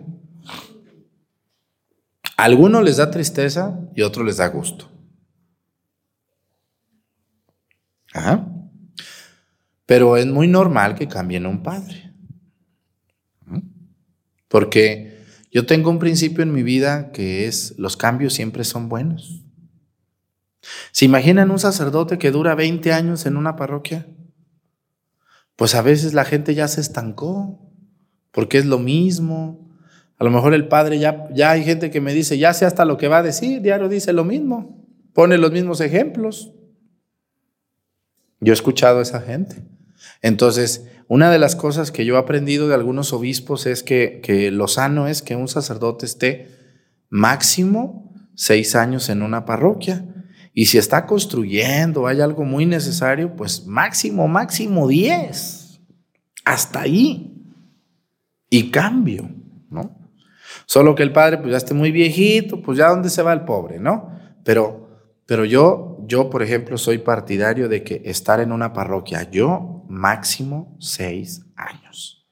[2.36, 4.89] A algunos les da tristeza y a otros les da gusto.
[8.12, 8.47] Ajá.
[9.86, 12.12] Pero es muy normal que cambien un padre.
[14.47, 19.43] Porque yo tengo un principio en mi vida que es los cambios siempre son buenos.
[20.91, 24.08] ¿Se imaginan un sacerdote que dura 20 años en una parroquia?
[25.60, 27.60] Pues a veces la gente ya se estancó,
[28.32, 29.69] porque es lo mismo.
[30.17, 32.86] A lo mejor el padre ya, ya hay gente que me dice, ya sé hasta
[32.86, 36.54] lo que va a decir, diario dice lo mismo, pone los mismos ejemplos.
[38.39, 39.62] Yo he escuchado a esa gente.
[40.22, 44.52] Entonces, una de las cosas que yo he aprendido de algunos obispos es que, que
[44.52, 46.48] lo sano es que un sacerdote esté
[47.10, 50.06] máximo seis años en una parroquia.
[50.54, 55.80] Y si está construyendo, hay algo muy necesario, pues máximo, máximo diez.
[56.44, 57.36] Hasta ahí.
[58.50, 59.30] Y cambio,
[59.70, 59.96] ¿no?
[60.66, 63.42] Solo que el padre, pues ya esté muy viejito, pues ya dónde se va el
[63.42, 64.12] pobre, ¿no?
[64.44, 64.90] Pero,
[65.26, 70.76] pero yo, yo, por ejemplo, soy partidario de que estar en una parroquia, yo máximo
[70.80, 72.28] seis años.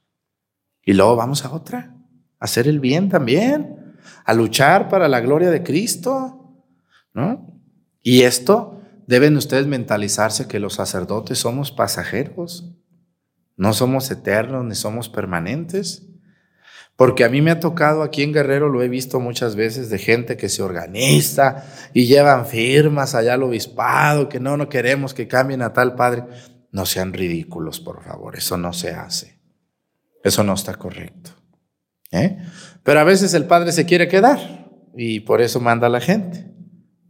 [0.83, 1.95] Y luego vamos a otra,
[2.39, 6.63] a hacer el bien también, a luchar para la gloria de Cristo,
[7.13, 7.56] ¿no?
[8.07, 12.73] Y esto deben ustedes mentalizarse que los sacerdotes somos pasajeros,
[13.57, 16.07] no somos eternos ni somos permanentes.
[16.95, 19.97] Porque a mí me ha tocado aquí en Guerrero, lo he visto muchas veces, de
[19.97, 25.27] gente que se organiza y llevan firmas allá al obispado, que no, no queremos que
[25.27, 26.23] cambien a tal padre.
[26.71, 29.41] No sean ridículos, por favor, eso no se hace.
[30.23, 31.31] Eso no está correcto.
[32.11, 32.37] ¿eh?
[32.83, 34.39] Pero a veces el Padre se quiere quedar
[34.95, 36.46] y por eso manda a la gente.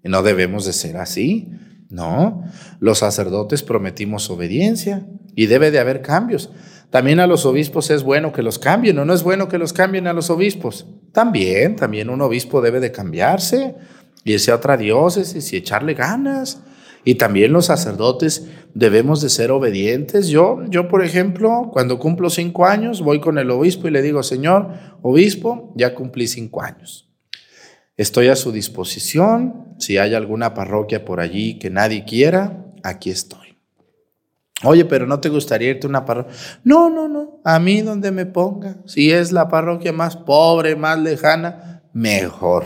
[0.08, 1.50] No debemos de ser así.
[1.89, 2.43] No,
[2.80, 6.50] los sacerdotes prometimos obediencia y debe de haber cambios.
[6.89, 9.74] También a los obispos es bueno que los cambien o no es bueno que los
[9.74, 10.88] cambien a los obispos.
[11.13, 13.76] También, también un obispo debe de cambiarse,
[14.24, 16.62] irse a otra diócesis y echarle ganas.
[17.06, 20.28] Y también los sacerdotes debemos de ser obedientes.
[20.28, 24.24] Yo, yo, por ejemplo, cuando cumplo cinco años, voy con el obispo y le digo,
[24.24, 27.07] Señor, obispo, ya cumplí cinco años.
[27.97, 29.75] Estoy a su disposición.
[29.79, 33.57] Si hay alguna parroquia por allí que nadie quiera, aquí estoy.
[34.63, 36.33] Oye, pero ¿no te gustaría irte a una parroquia?
[36.63, 37.41] No, no, no.
[37.43, 38.77] A mí donde me ponga.
[38.86, 42.65] Si es la parroquia más pobre, más lejana, mejor.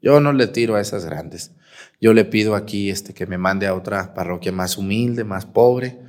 [0.00, 1.52] Yo no le tiro a esas grandes.
[2.00, 6.00] Yo le pido aquí este, que me mande a otra parroquia más humilde, más pobre.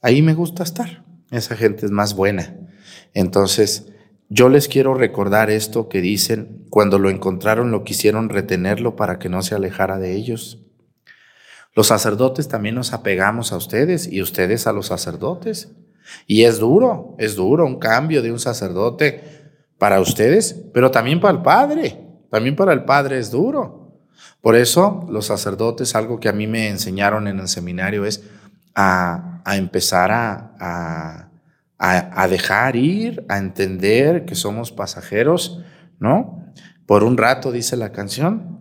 [0.00, 1.04] Ahí me gusta estar.
[1.30, 2.56] Esa gente es más buena.
[3.12, 3.92] Entonces,
[4.28, 9.28] yo les quiero recordar esto que dicen, cuando lo encontraron lo quisieron retenerlo para que
[9.28, 10.58] no se alejara de ellos.
[11.74, 15.72] Los sacerdotes también nos apegamos a ustedes y ustedes a los sacerdotes.
[16.26, 19.22] Y es duro, es duro un cambio de un sacerdote
[19.78, 22.00] para ustedes, pero también para el Padre.
[22.30, 23.98] También para el Padre es duro.
[24.40, 28.22] Por eso los sacerdotes, algo que a mí me enseñaron en el seminario es
[28.74, 31.30] a, empezar a, a,
[32.28, 35.60] dejar ir, a entender que somos pasajeros,
[35.98, 36.52] ¿no?
[36.86, 38.56] Por un rato, dice la canción,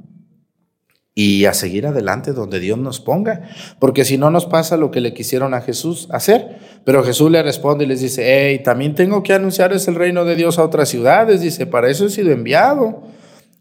[1.18, 3.48] y a seguir adelante donde Dios nos ponga,
[3.80, 7.42] porque si no nos pasa lo que le quisieron a Jesús hacer, pero Jesús le
[7.42, 10.90] responde y les dice, hey, también tengo que anunciarles el reino de Dios a otras
[10.90, 13.04] ciudades, dice, para eso he sido enviado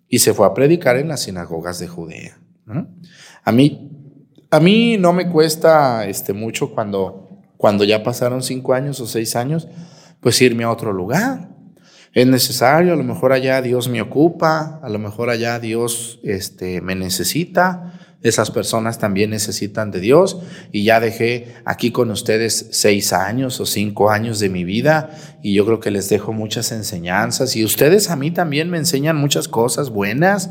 [0.08, 2.38] y se fue a predicar en las sinagogas de Judea.
[3.44, 3.94] A mí
[4.54, 7.23] a mí no me cuesta este, mucho cuando,
[7.64, 9.68] cuando ya pasaron cinco años o seis años,
[10.20, 11.48] pues irme a otro lugar.
[12.12, 16.82] Es necesario, a lo mejor allá Dios me ocupa, a lo mejor allá Dios este,
[16.82, 20.40] me necesita, esas personas también necesitan de Dios.
[20.72, 25.16] Y ya dejé aquí con ustedes seis años o cinco años de mi vida.
[25.42, 27.56] Y yo creo que les dejo muchas enseñanzas.
[27.56, 30.50] Y ustedes a mí también me enseñan muchas cosas buenas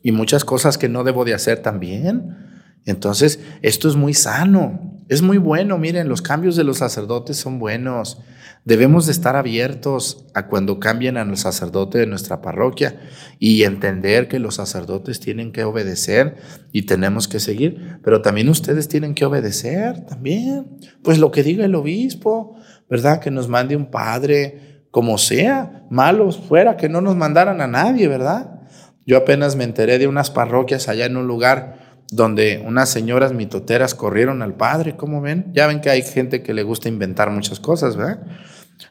[0.00, 2.36] y muchas cosas que no debo de hacer también.
[2.84, 7.58] Entonces, esto es muy sano, es muy bueno, miren, los cambios de los sacerdotes son
[7.58, 8.22] buenos.
[8.64, 12.98] Debemos de estar abiertos a cuando cambien a los sacerdote de nuestra parroquia
[13.38, 16.36] y entender que los sacerdotes tienen que obedecer
[16.72, 20.78] y tenemos que seguir, pero también ustedes tienen que obedecer también.
[21.02, 22.56] Pues lo que diga el obispo,
[22.88, 23.20] ¿verdad?
[23.20, 28.08] Que nos mande un padre, como sea, malos fuera, que no nos mandaran a nadie,
[28.08, 28.62] ¿verdad?
[29.04, 31.81] Yo apenas me enteré de unas parroquias allá en un lugar
[32.12, 35.50] donde unas señoras mitoteras corrieron al padre, ¿cómo ven?
[35.54, 38.26] Ya ven que hay gente que le gusta inventar muchas cosas, ¿verdad?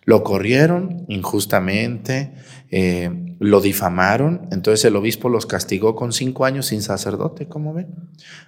[0.05, 2.33] Lo corrieron injustamente,
[2.71, 7.95] eh, lo difamaron, entonces el obispo los castigó con cinco años sin sacerdote, ¿cómo ven?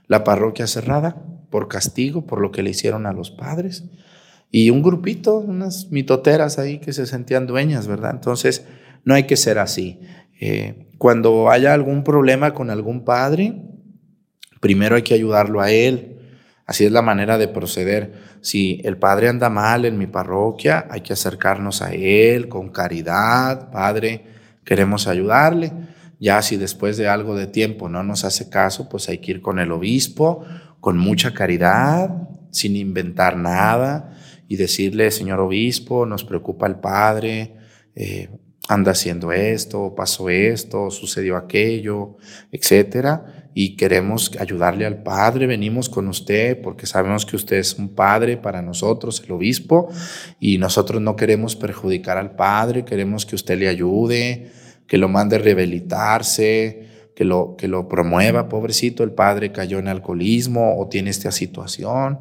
[0.07, 3.84] La parroquia cerrada por castigo, por lo que le hicieron a los padres.
[4.49, 8.11] Y un grupito, unas mitoteras ahí que se sentían dueñas, ¿verdad?
[8.13, 8.65] Entonces,
[9.03, 9.99] no hay que ser así.
[10.39, 13.61] Eh, cuando haya algún problema con algún padre,
[14.64, 16.16] primero hay que ayudarlo a él.
[16.66, 18.14] Así es la manera de proceder.
[18.39, 23.70] Si el padre anda mal en mi parroquia, hay que acercarnos a él con caridad.
[23.72, 24.24] Padre,
[24.64, 25.74] queremos ayudarle.
[26.18, 29.41] Ya si después de algo de tiempo no nos hace caso, pues hay que ir
[29.41, 30.45] con el obispo,
[30.80, 34.16] con mucha caridad, sin inventar nada,
[34.47, 37.57] y decirle, señor obispo, nos preocupa el padre,
[37.95, 38.30] eh,
[38.70, 42.16] anda haciendo esto, pasó esto, sucedió aquello,
[42.49, 47.89] etcétera, y queremos ayudarle al Padre, venimos con usted porque sabemos que usted es un
[47.89, 49.89] Padre para nosotros, el obispo,
[50.39, 54.51] y nosotros no queremos perjudicar al Padre, queremos que usted le ayude,
[54.88, 59.88] que lo mande a rehabilitarse, que lo, que lo promueva, pobrecito, el Padre cayó en
[59.88, 62.20] alcoholismo o tiene esta situación.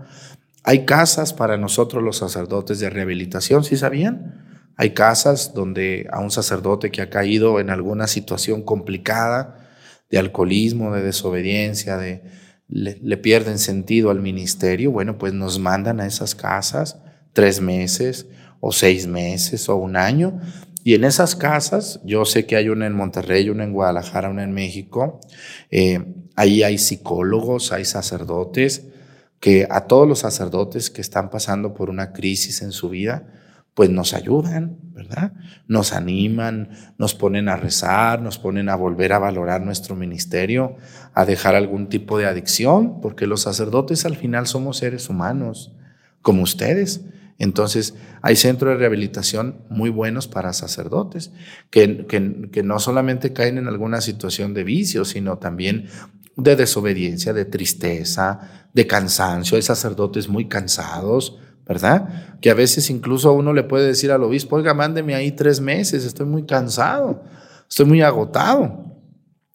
[0.65, 4.71] Hay casas para nosotros los sacerdotes de rehabilitación, ¿sí sabían?
[4.77, 9.62] Hay casas donde a un sacerdote que ha caído en alguna situación complicada
[10.13, 12.23] de alcoholismo, de desobediencia, de
[12.69, 16.99] le, pierden sentido al ministerio, bueno, pues nos mandan a esas casas
[17.33, 18.27] tres meses
[18.61, 20.41] o seis meses o un año.
[20.85, 24.43] Y en esas casas, yo sé que hay una en Monterrey, una en Guadalajara, una
[24.43, 25.21] en México,
[25.71, 26.05] eh,
[26.35, 28.87] ahí hay psicólogos, hay sacerdotes,
[29.39, 33.27] que a todos los sacerdotes que están pasando por una crisis en su vida,
[33.75, 35.33] pues nos ayudan, ¿verdad?
[35.67, 40.77] Nos animan, nos ponen a rezar, nos ponen a volver a valorar nuestro ministerio,
[41.15, 45.75] a dejar algún tipo de adicción, porque los sacerdotes al final somos seres humanos,
[46.21, 47.07] como ustedes.
[47.39, 51.33] Entonces, hay centros de rehabilitación muy buenos para sacerdotes,
[51.71, 55.87] que, que, que no solamente caen en alguna situación de vicio, sino también
[56.37, 59.57] de desobediencia, de tristeza, de cansancio.
[59.57, 62.39] Hay sacerdotes muy cansados, ¿verdad?
[62.41, 66.05] Que a veces incluso uno le puede decir al obispo, oiga, mándeme ahí tres meses,
[66.05, 67.23] estoy muy cansado,
[67.69, 68.93] estoy muy agotado.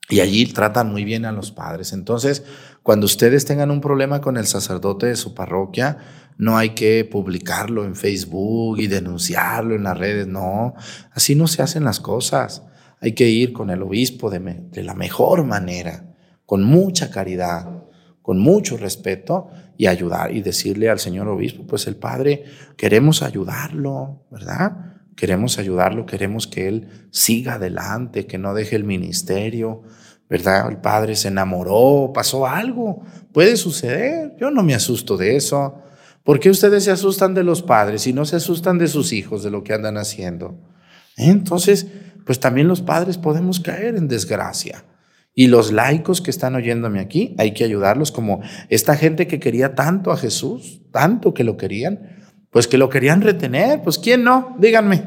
[0.10, 1.92] Y allí tratan muy bien a los padres.
[1.92, 2.44] Entonces,
[2.82, 5.98] cuando ustedes tengan un problema con el sacerdote de su parroquia,
[6.38, 10.76] no hay que publicarlo en Facebook y denunciarlo en las redes, no,
[11.12, 12.64] así no se hacen las cosas.
[13.02, 17.84] Hay que ir con el obispo de, de la mejor manera, con mucha caridad,
[18.22, 22.44] con mucho respeto y ayudar y decirle al señor obispo, pues el padre,
[22.76, 24.96] queremos ayudarlo, ¿verdad?
[25.16, 29.84] Queremos ayudarlo, queremos que él siga adelante, que no deje el ministerio,
[30.30, 30.70] ¿verdad?
[30.70, 35.82] El padre se enamoró, pasó algo, puede suceder, yo no me asusto de eso.
[36.24, 39.44] ¿Por qué ustedes se asustan de los padres y no se asustan de sus hijos,
[39.44, 40.60] de lo que andan haciendo?
[41.16, 41.88] Entonces,
[42.26, 44.84] pues también los padres podemos caer en desgracia.
[45.40, 49.76] Y los laicos que están oyéndome aquí, hay que ayudarlos como esta gente que quería
[49.76, 54.56] tanto a Jesús, tanto que lo querían, pues que lo querían retener, pues ¿quién no?
[54.58, 55.04] Díganme.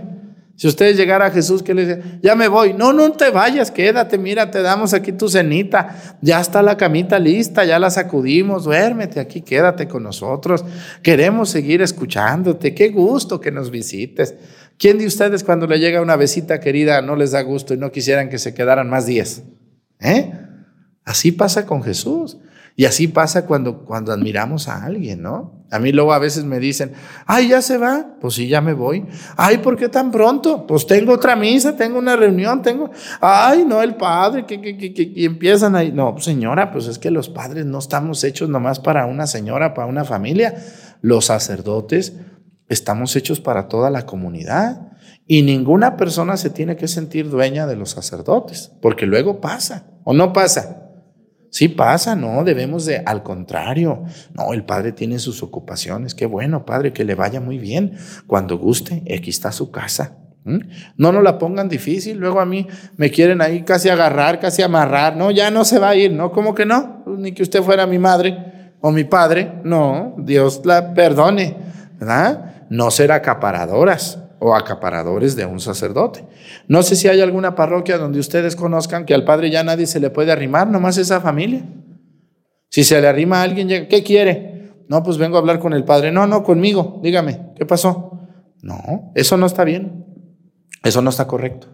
[0.54, 3.72] Si ustedes llegaran a Jesús, que le dicen, ya me voy, no, no te vayas,
[3.72, 8.62] quédate, mira, te damos aquí tu cenita, ya está la camita lista, ya la sacudimos,
[8.62, 10.64] duérmete aquí, quédate con nosotros,
[11.02, 14.36] queremos seguir escuchándote, qué gusto que nos visites.
[14.78, 17.90] ¿Quién de ustedes cuando le llega una besita querida no les da gusto y no
[17.90, 19.42] quisieran que se quedaran más días?
[20.00, 20.32] ¿Eh?
[21.04, 22.38] Así pasa con Jesús.
[22.76, 25.66] Y así pasa cuando, cuando admiramos a alguien, ¿no?
[25.70, 26.92] A mí luego a veces me dicen,
[27.26, 29.06] ay, ya se va, pues sí, ya me voy.
[29.36, 30.66] Ay, ¿por qué tan pronto?
[30.66, 32.90] Pues tengo otra misa, tengo una reunión, tengo,
[33.20, 35.92] ay, no, el padre, que, que, que, que empiezan ahí.
[35.92, 39.86] No, señora, pues es que los padres no estamos hechos nomás para una señora, para
[39.86, 40.54] una familia.
[41.02, 42.14] Los sacerdotes
[42.68, 44.89] estamos hechos para toda la comunidad.
[45.32, 50.12] Y ninguna persona se tiene que sentir dueña de los sacerdotes, porque luego pasa, o
[50.12, 50.90] no pasa.
[51.50, 54.02] Sí pasa, no, debemos de, al contrario,
[54.34, 57.96] no, el padre tiene sus ocupaciones, qué bueno, padre, que le vaya muy bien.
[58.26, 60.16] Cuando guste, aquí está su casa.
[60.96, 62.66] No nos la pongan difícil, luego a mí
[62.96, 66.32] me quieren ahí casi agarrar, casi amarrar, no, ya no se va a ir, no,
[66.32, 67.04] ¿cómo que no?
[67.06, 71.56] Ni que usted fuera mi madre o mi padre, no, Dios la perdone,
[72.00, 72.66] ¿verdad?
[72.68, 76.24] No ser acaparadoras o acaparadores de un sacerdote.
[76.66, 80.00] No sé si hay alguna parroquia donde ustedes conozcan que al padre ya nadie se
[80.00, 81.62] le puede arrimar, nomás esa familia.
[82.70, 84.72] Si se le arrima a alguien, ¿qué quiere?
[84.88, 86.10] No, pues vengo a hablar con el padre.
[86.10, 87.00] No, no, conmigo.
[87.02, 88.18] Dígame, ¿qué pasó?
[88.62, 90.06] No, eso no está bien.
[90.82, 91.68] Eso no está correcto.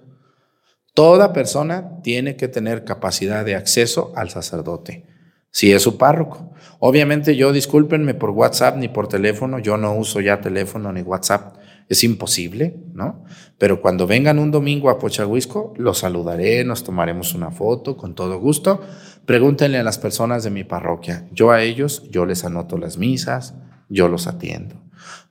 [0.92, 5.04] Toda persona tiene que tener capacidad de acceso al sacerdote,
[5.50, 6.52] si es su párroco.
[6.78, 11.56] Obviamente yo, discúlpenme por WhatsApp ni por teléfono, yo no uso ya teléfono ni WhatsApp
[11.88, 13.24] es imposible, ¿no?
[13.58, 18.38] Pero cuando vengan un domingo a Pochahuisco, los saludaré, nos tomaremos una foto con todo
[18.38, 18.80] gusto.
[19.24, 21.28] Pregúntenle a las personas de mi parroquia.
[21.32, 23.54] Yo a ellos, yo les anoto las misas,
[23.88, 24.82] yo los atiendo.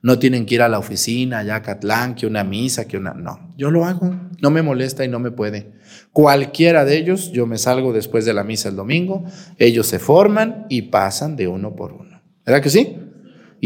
[0.02, 3.12] No tienen que ir a la oficina, allá a Catlán, que una misa, que una...
[3.12, 4.14] No, yo lo hago.
[4.40, 5.72] No me molesta y no me puede.
[6.12, 9.24] Cualquiera de ellos, yo me salgo después de la misa el domingo,
[9.58, 12.22] ellos se forman y pasan de uno por uno.
[12.44, 12.96] ¿Verdad que sí?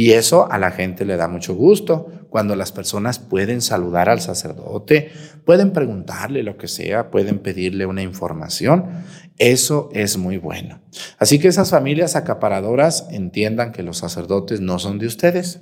[0.01, 4.23] Y eso a la gente le da mucho gusto cuando las personas pueden saludar al
[4.23, 5.13] sacerdote,
[5.45, 9.05] pueden preguntarle lo que sea, pueden pedirle una información.
[9.37, 10.81] Eso es muy bueno.
[11.19, 15.61] Así que esas familias acaparadoras entiendan que los sacerdotes no son de ustedes,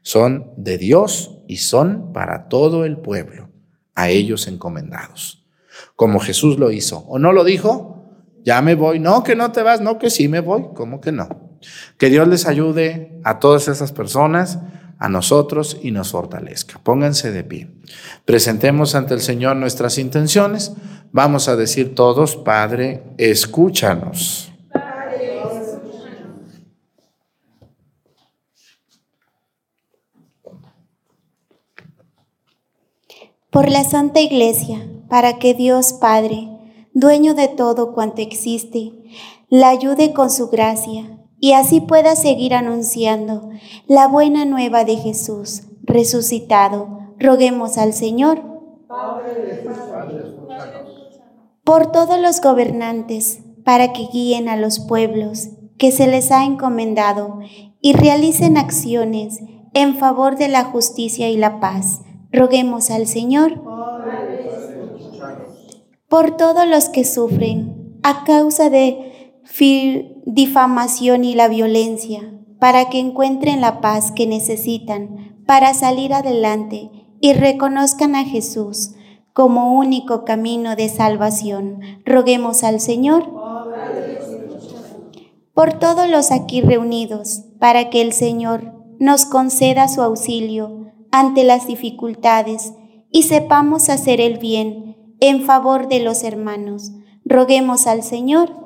[0.00, 3.50] son de Dios y son para todo el pueblo,
[3.94, 5.44] a ellos encomendados.
[5.96, 7.00] Como Jesús lo hizo.
[7.08, 8.06] ¿O no lo dijo?
[8.42, 9.00] Ya me voy.
[9.00, 9.82] No, que no te vas.
[9.82, 10.64] No, que sí me voy.
[10.74, 11.45] ¿Cómo que no?
[11.98, 14.58] Que Dios les ayude a todas esas personas
[14.98, 16.80] a nosotros y nos fortalezca.
[16.82, 17.68] Pónganse de pie.
[18.24, 20.72] Presentemos ante el Señor nuestras intenciones.
[21.12, 24.52] Vamos a decir todos, Padre, escúchanos.
[33.50, 36.48] Por la Santa Iglesia, para que Dios Padre,
[36.92, 38.92] dueño de todo cuanto existe,
[39.48, 43.50] la ayude con su gracia y así pueda seguir anunciando
[43.86, 47.14] la buena nueva de Jesús resucitado.
[47.20, 48.42] Roguemos al Señor.
[51.62, 57.38] Por todos los gobernantes, para que guíen a los pueblos que se les ha encomendado
[57.80, 59.38] y realicen acciones
[59.72, 62.00] en favor de la justicia y la paz.
[62.32, 63.62] Roguemos al Señor.
[66.08, 69.42] Por todos los que sufren a causa de
[70.26, 77.32] difamación y la violencia, para que encuentren la paz que necesitan para salir adelante y
[77.32, 78.90] reconozcan a Jesús
[79.32, 81.80] como único camino de salvación.
[82.04, 83.30] Roguemos al Señor
[85.54, 91.66] por todos los aquí reunidos, para que el Señor nos conceda su auxilio ante las
[91.66, 92.74] dificultades
[93.10, 96.92] y sepamos hacer el bien en favor de los hermanos.
[97.24, 98.65] Roguemos al Señor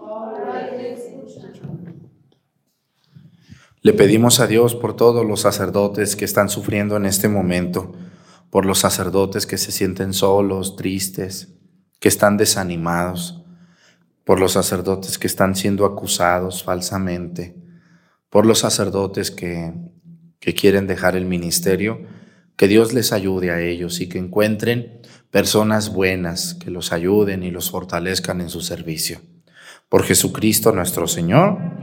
[3.82, 7.92] Le pedimos a Dios por todos los sacerdotes que están sufriendo en este momento,
[8.50, 11.54] por los sacerdotes que se sienten solos, tristes,
[11.98, 13.42] que están desanimados,
[14.24, 17.56] por los sacerdotes que están siendo acusados falsamente,
[18.28, 19.72] por los sacerdotes que,
[20.40, 22.02] que quieren dejar el ministerio,
[22.56, 25.00] que Dios les ayude a ellos y que encuentren
[25.30, 29.22] personas buenas que los ayuden y los fortalezcan en su servicio.
[29.88, 31.79] Por Jesucristo nuestro Señor,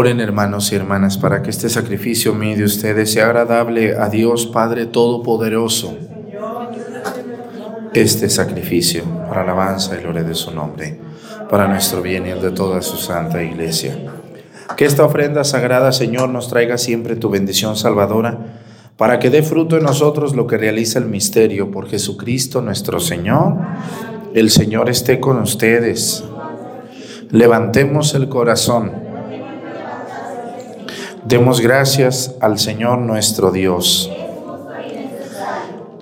[0.00, 4.46] Oren hermanos y hermanas para que este sacrificio mío de ustedes sea agradable a Dios
[4.46, 5.94] Padre Todopoderoso.
[7.92, 10.98] Este sacrificio para alabanza y gloria de su nombre,
[11.50, 13.94] para nuestro bien y el de toda su santa iglesia.
[14.74, 18.38] Que esta ofrenda sagrada, Señor, nos traiga siempre tu bendición salvadora,
[18.96, 23.58] para que dé fruto en nosotros lo que realiza el misterio por Jesucristo nuestro Señor.
[24.32, 26.24] El Señor esté con ustedes.
[27.30, 29.09] Levantemos el corazón.
[31.30, 34.10] Demos gracias al Señor nuestro Dios.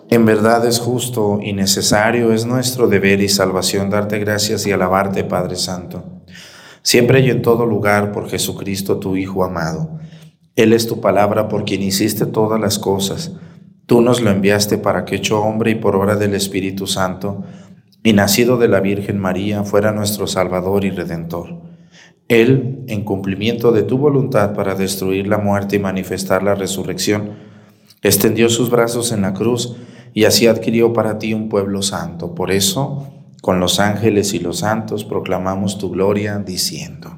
[0.08, 5.24] En verdad es justo y necesario, es nuestro deber y salvación darte gracias y alabarte,
[5.24, 6.22] Padre Santo,
[6.80, 9.98] siempre y en todo lugar por Jesucristo, tu Hijo amado.
[10.56, 13.32] Él es tu palabra por quien hiciste todas las cosas.
[13.84, 17.44] Tú nos lo enviaste para que hecho hombre y por obra del Espíritu Santo,
[18.02, 21.67] y nacido de la Virgen María, fuera nuestro Salvador y Redentor.
[22.28, 27.32] Él, en cumplimiento de tu voluntad para destruir la muerte y manifestar la resurrección,
[28.02, 29.76] extendió sus brazos en la cruz
[30.12, 32.34] y así adquirió para ti un pueblo santo.
[32.34, 33.08] Por eso,
[33.40, 37.17] con los ángeles y los santos proclamamos tu gloria diciendo.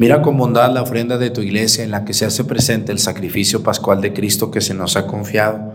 [0.00, 2.98] Mira con bondad la ofrenda de tu iglesia en la que se hace presente el
[2.98, 5.74] sacrificio pascual de Cristo que se nos ha confiado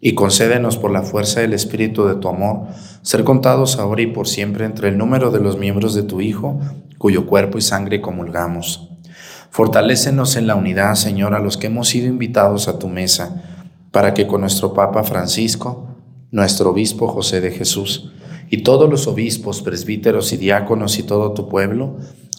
[0.00, 2.68] y concédenos por la fuerza del Espíritu de tu amor
[3.02, 6.58] ser contados ahora y por siempre entre el número de los miembros de tu Hijo,
[6.96, 8.88] cuyo cuerpo y sangre comulgamos.
[9.50, 13.42] Fortalécenos en la unidad, Señor, a los que hemos sido invitados a tu mesa
[13.90, 15.86] para que con nuestro Papa Francisco,
[16.30, 18.10] nuestro obispo José de Jesús,
[18.48, 21.96] y todos los obispos, presbíteros y diáconos y todo tu pueblo,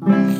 [0.00, 0.39] Mm-hmm.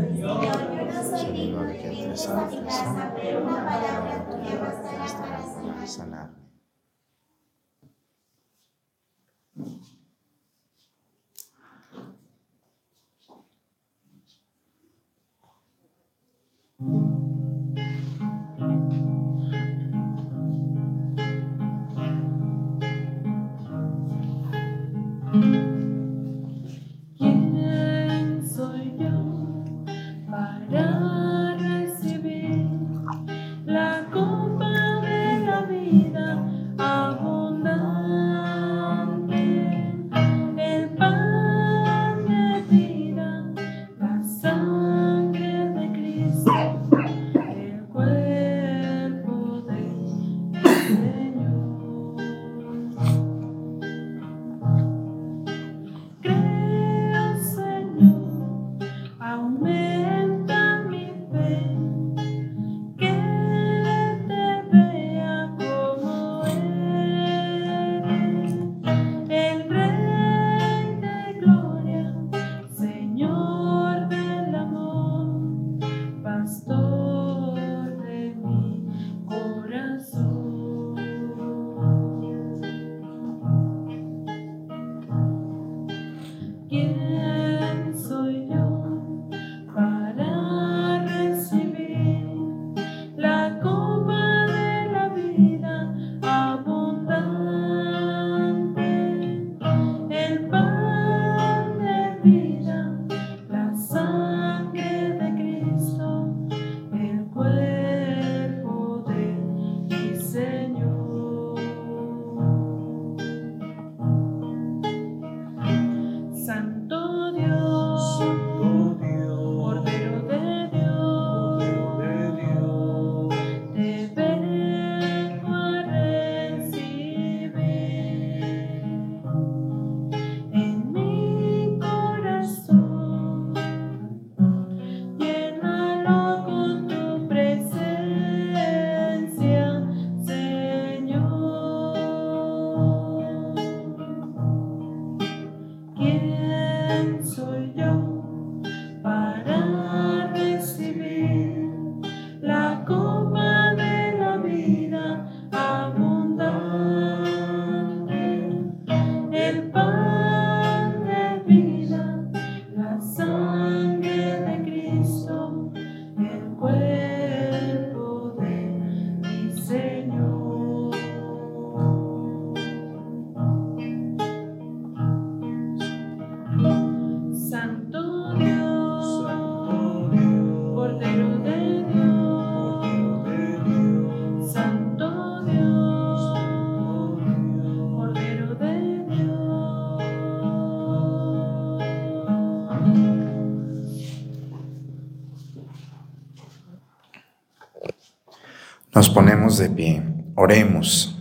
[199.61, 200.03] De pie,
[200.35, 201.17] oremos.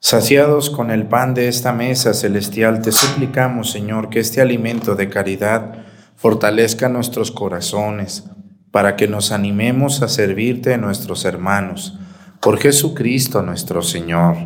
[0.00, 5.08] Saciados con el pan de esta mesa celestial, te suplicamos, Señor, que este alimento de
[5.08, 5.84] caridad
[6.16, 8.24] fortalezca nuestros corazones,
[8.70, 11.98] para que nos animemos a servirte a nuestros hermanos.
[12.40, 14.36] Por Jesucristo nuestro Señor.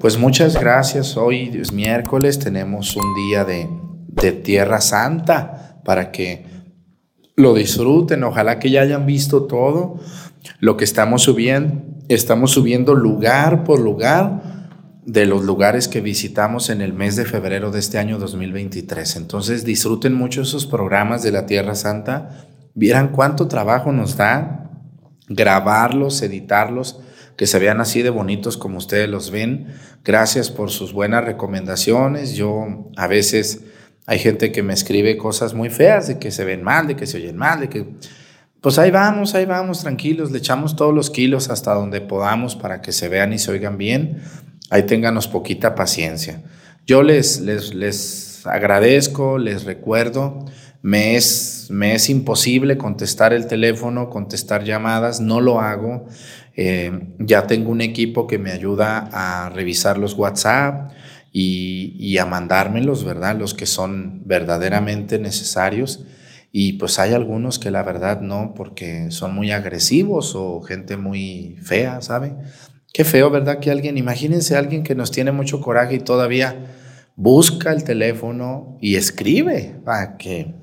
[0.00, 1.16] Pues muchas gracias.
[1.16, 3.68] Hoy es miércoles, tenemos un día de,
[4.08, 6.44] de Tierra Santa para que
[7.36, 8.24] lo disfruten.
[8.24, 10.00] Ojalá que ya hayan visto todo
[10.58, 14.52] lo que estamos subiendo, estamos subiendo lugar por lugar
[15.04, 19.16] de los lugares que visitamos en el mes de febrero de este año 2023.
[19.16, 22.46] Entonces disfruten mucho esos programas de la Tierra Santa.
[22.74, 24.70] Vieran cuánto trabajo nos da
[25.28, 27.00] grabarlos, editarlos,
[27.36, 29.68] que se vean así de bonitos como ustedes los ven.
[30.04, 32.34] Gracias por sus buenas recomendaciones.
[32.34, 33.62] Yo a veces
[34.06, 37.06] hay gente que me escribe cosas muy feas de que se ven mal, de que
[37.06, 37.86] se oyen mal, de que
[38.62, 42.80] pues ahí vamos, ahí vamos, tranquilos, le echamos todos los kilos hasta donde podamos para
[42.80, 44.22] que se vean y se oigan bien.
[44.70, 46.42] Ahí ténganos poquita paciencia.
[46.86, 50.46] Yo les, les, les agradezco, les recuerdo,
[50.80, 56.06] me es, me es imposible contestar el teléfono, contestar llamadas, no lo hago.
[56.54, 60.92] Eh, ya tengo un equipo que me ayuda a revisar los WhatsApp
[61.32, 63.36] y, y a mandármelos, ¿verdad?
[63.36, 66.04] Los que son verdaderamente necesarios.
[66.54, 71.56] Y pues hay algunos que la verdad no, porque son muy agresivos o gente muy
[71.62, 72.36] fea, ¿sabe?
[72.92, 73.58] Qué feo, ¿verdad?
[73.58, 76.76] Que alguien, imagínense alguien que nos tiene mucho coraje y todavía
[77.16, 80.54] busca el teléfono y escribe para que,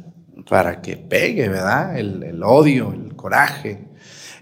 [0.47, 1.97] para que pegue, ¿verdad?
[1.97, 3.89] El, el odio, el coraje.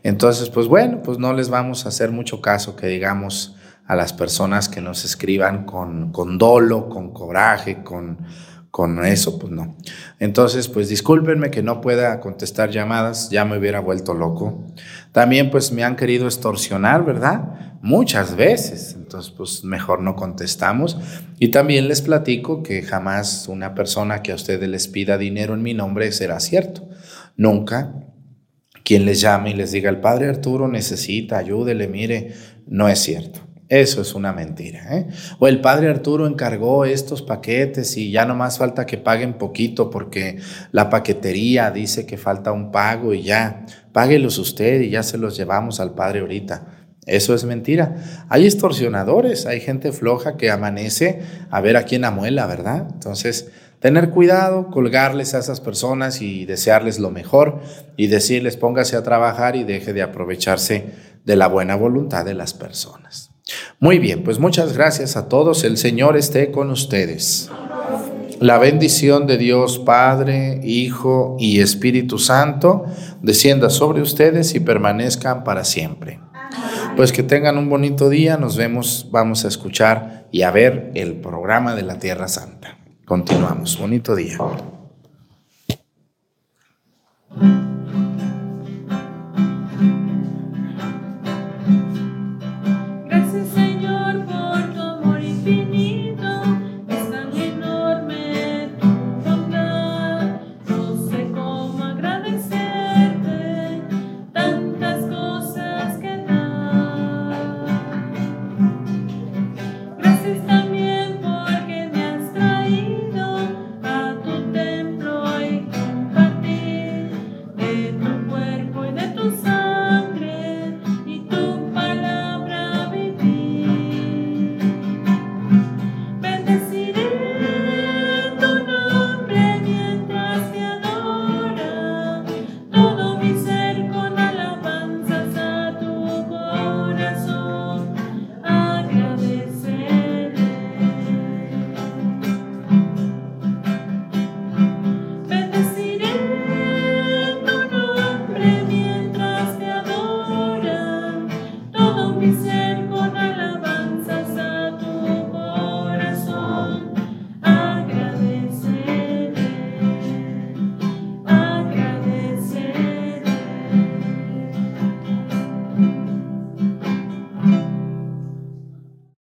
[0.04, 3.56] Entonces, pues bueno, pues no les vamos a hacer mucho caso que digamos
[3.88, 8.18] a las personas que nos escriban con, con dolo, con coraje, con
[8.78, 9.76] con eso, pues no.
[10.20, 14.68] Entonces, pues discúlpenme que no pueda contestar llamadas, ya me hubiera vuelto loco.
[15.12, 17.80] También pues me han querido extorsionar, ¿verdad?
[17.82, 20.96] Muchas veces, entonces pues mejor no contestamos.
[21.40, 25.64] Y también les platico que jamás una persona que a ustedes les pida dinero en
[25.64, 26.88] mi nombre será cierto.
[27.36, 27.96] Nunca
[28.84, 32.36] quien les llame y les diga, el padre Arturo necesita, ayúdele, mire,
[32.68, 33.47] no es cierto.
[33.70, 34.98] Eso es una mentira.
[34.98, 35.08] ¿eh?
[35.40, 39.90] O el padre Arturo encargó estos paquetes y ya no más falta que paguen poquito
[39.90, 40.38] porque
[40.72, 45.36] la paquetería dice que falta un pago y ya, páguelos usted y ya se los
[45.36, 46.78] llevamos al padre ahorita.
[47.06, 47.96] Eso es mentira.
[48.30, 52.88] Hay extorsionadores, hay gente floja que amanece a ver a quién amuela, ¿verdad?
[52.94, 53.50] Entonces,
[53.80, 57.62] tener cuidado, colgarles a esas personas y desearles lo mejor
[57.96, 60.86] y decirles póngase a trabajar y deje de aprovecharse
[61.26, 63.27] de la buena voluntad de las personas.
[63.80, 65.64] Muy bien, pues muchas gracias a todos.
[65.64, 67.50] El Señor esté con ustedes.
[68.40, 72.86] La bendición de Dios Padre, Hijo y Espíritu Santo
[73.22, 76.20] descienda sobre ustedes y permanezcan para siempre.
[76.96, 78.38] Pues que tengan un bonito día.
[78.38, 82.78] Nos vemos, vamos a escuchar y a ver el programa de la Tierra Santa.
[83.06, 83.80] Continuamos.
[83.80, 84.38] Bonito día.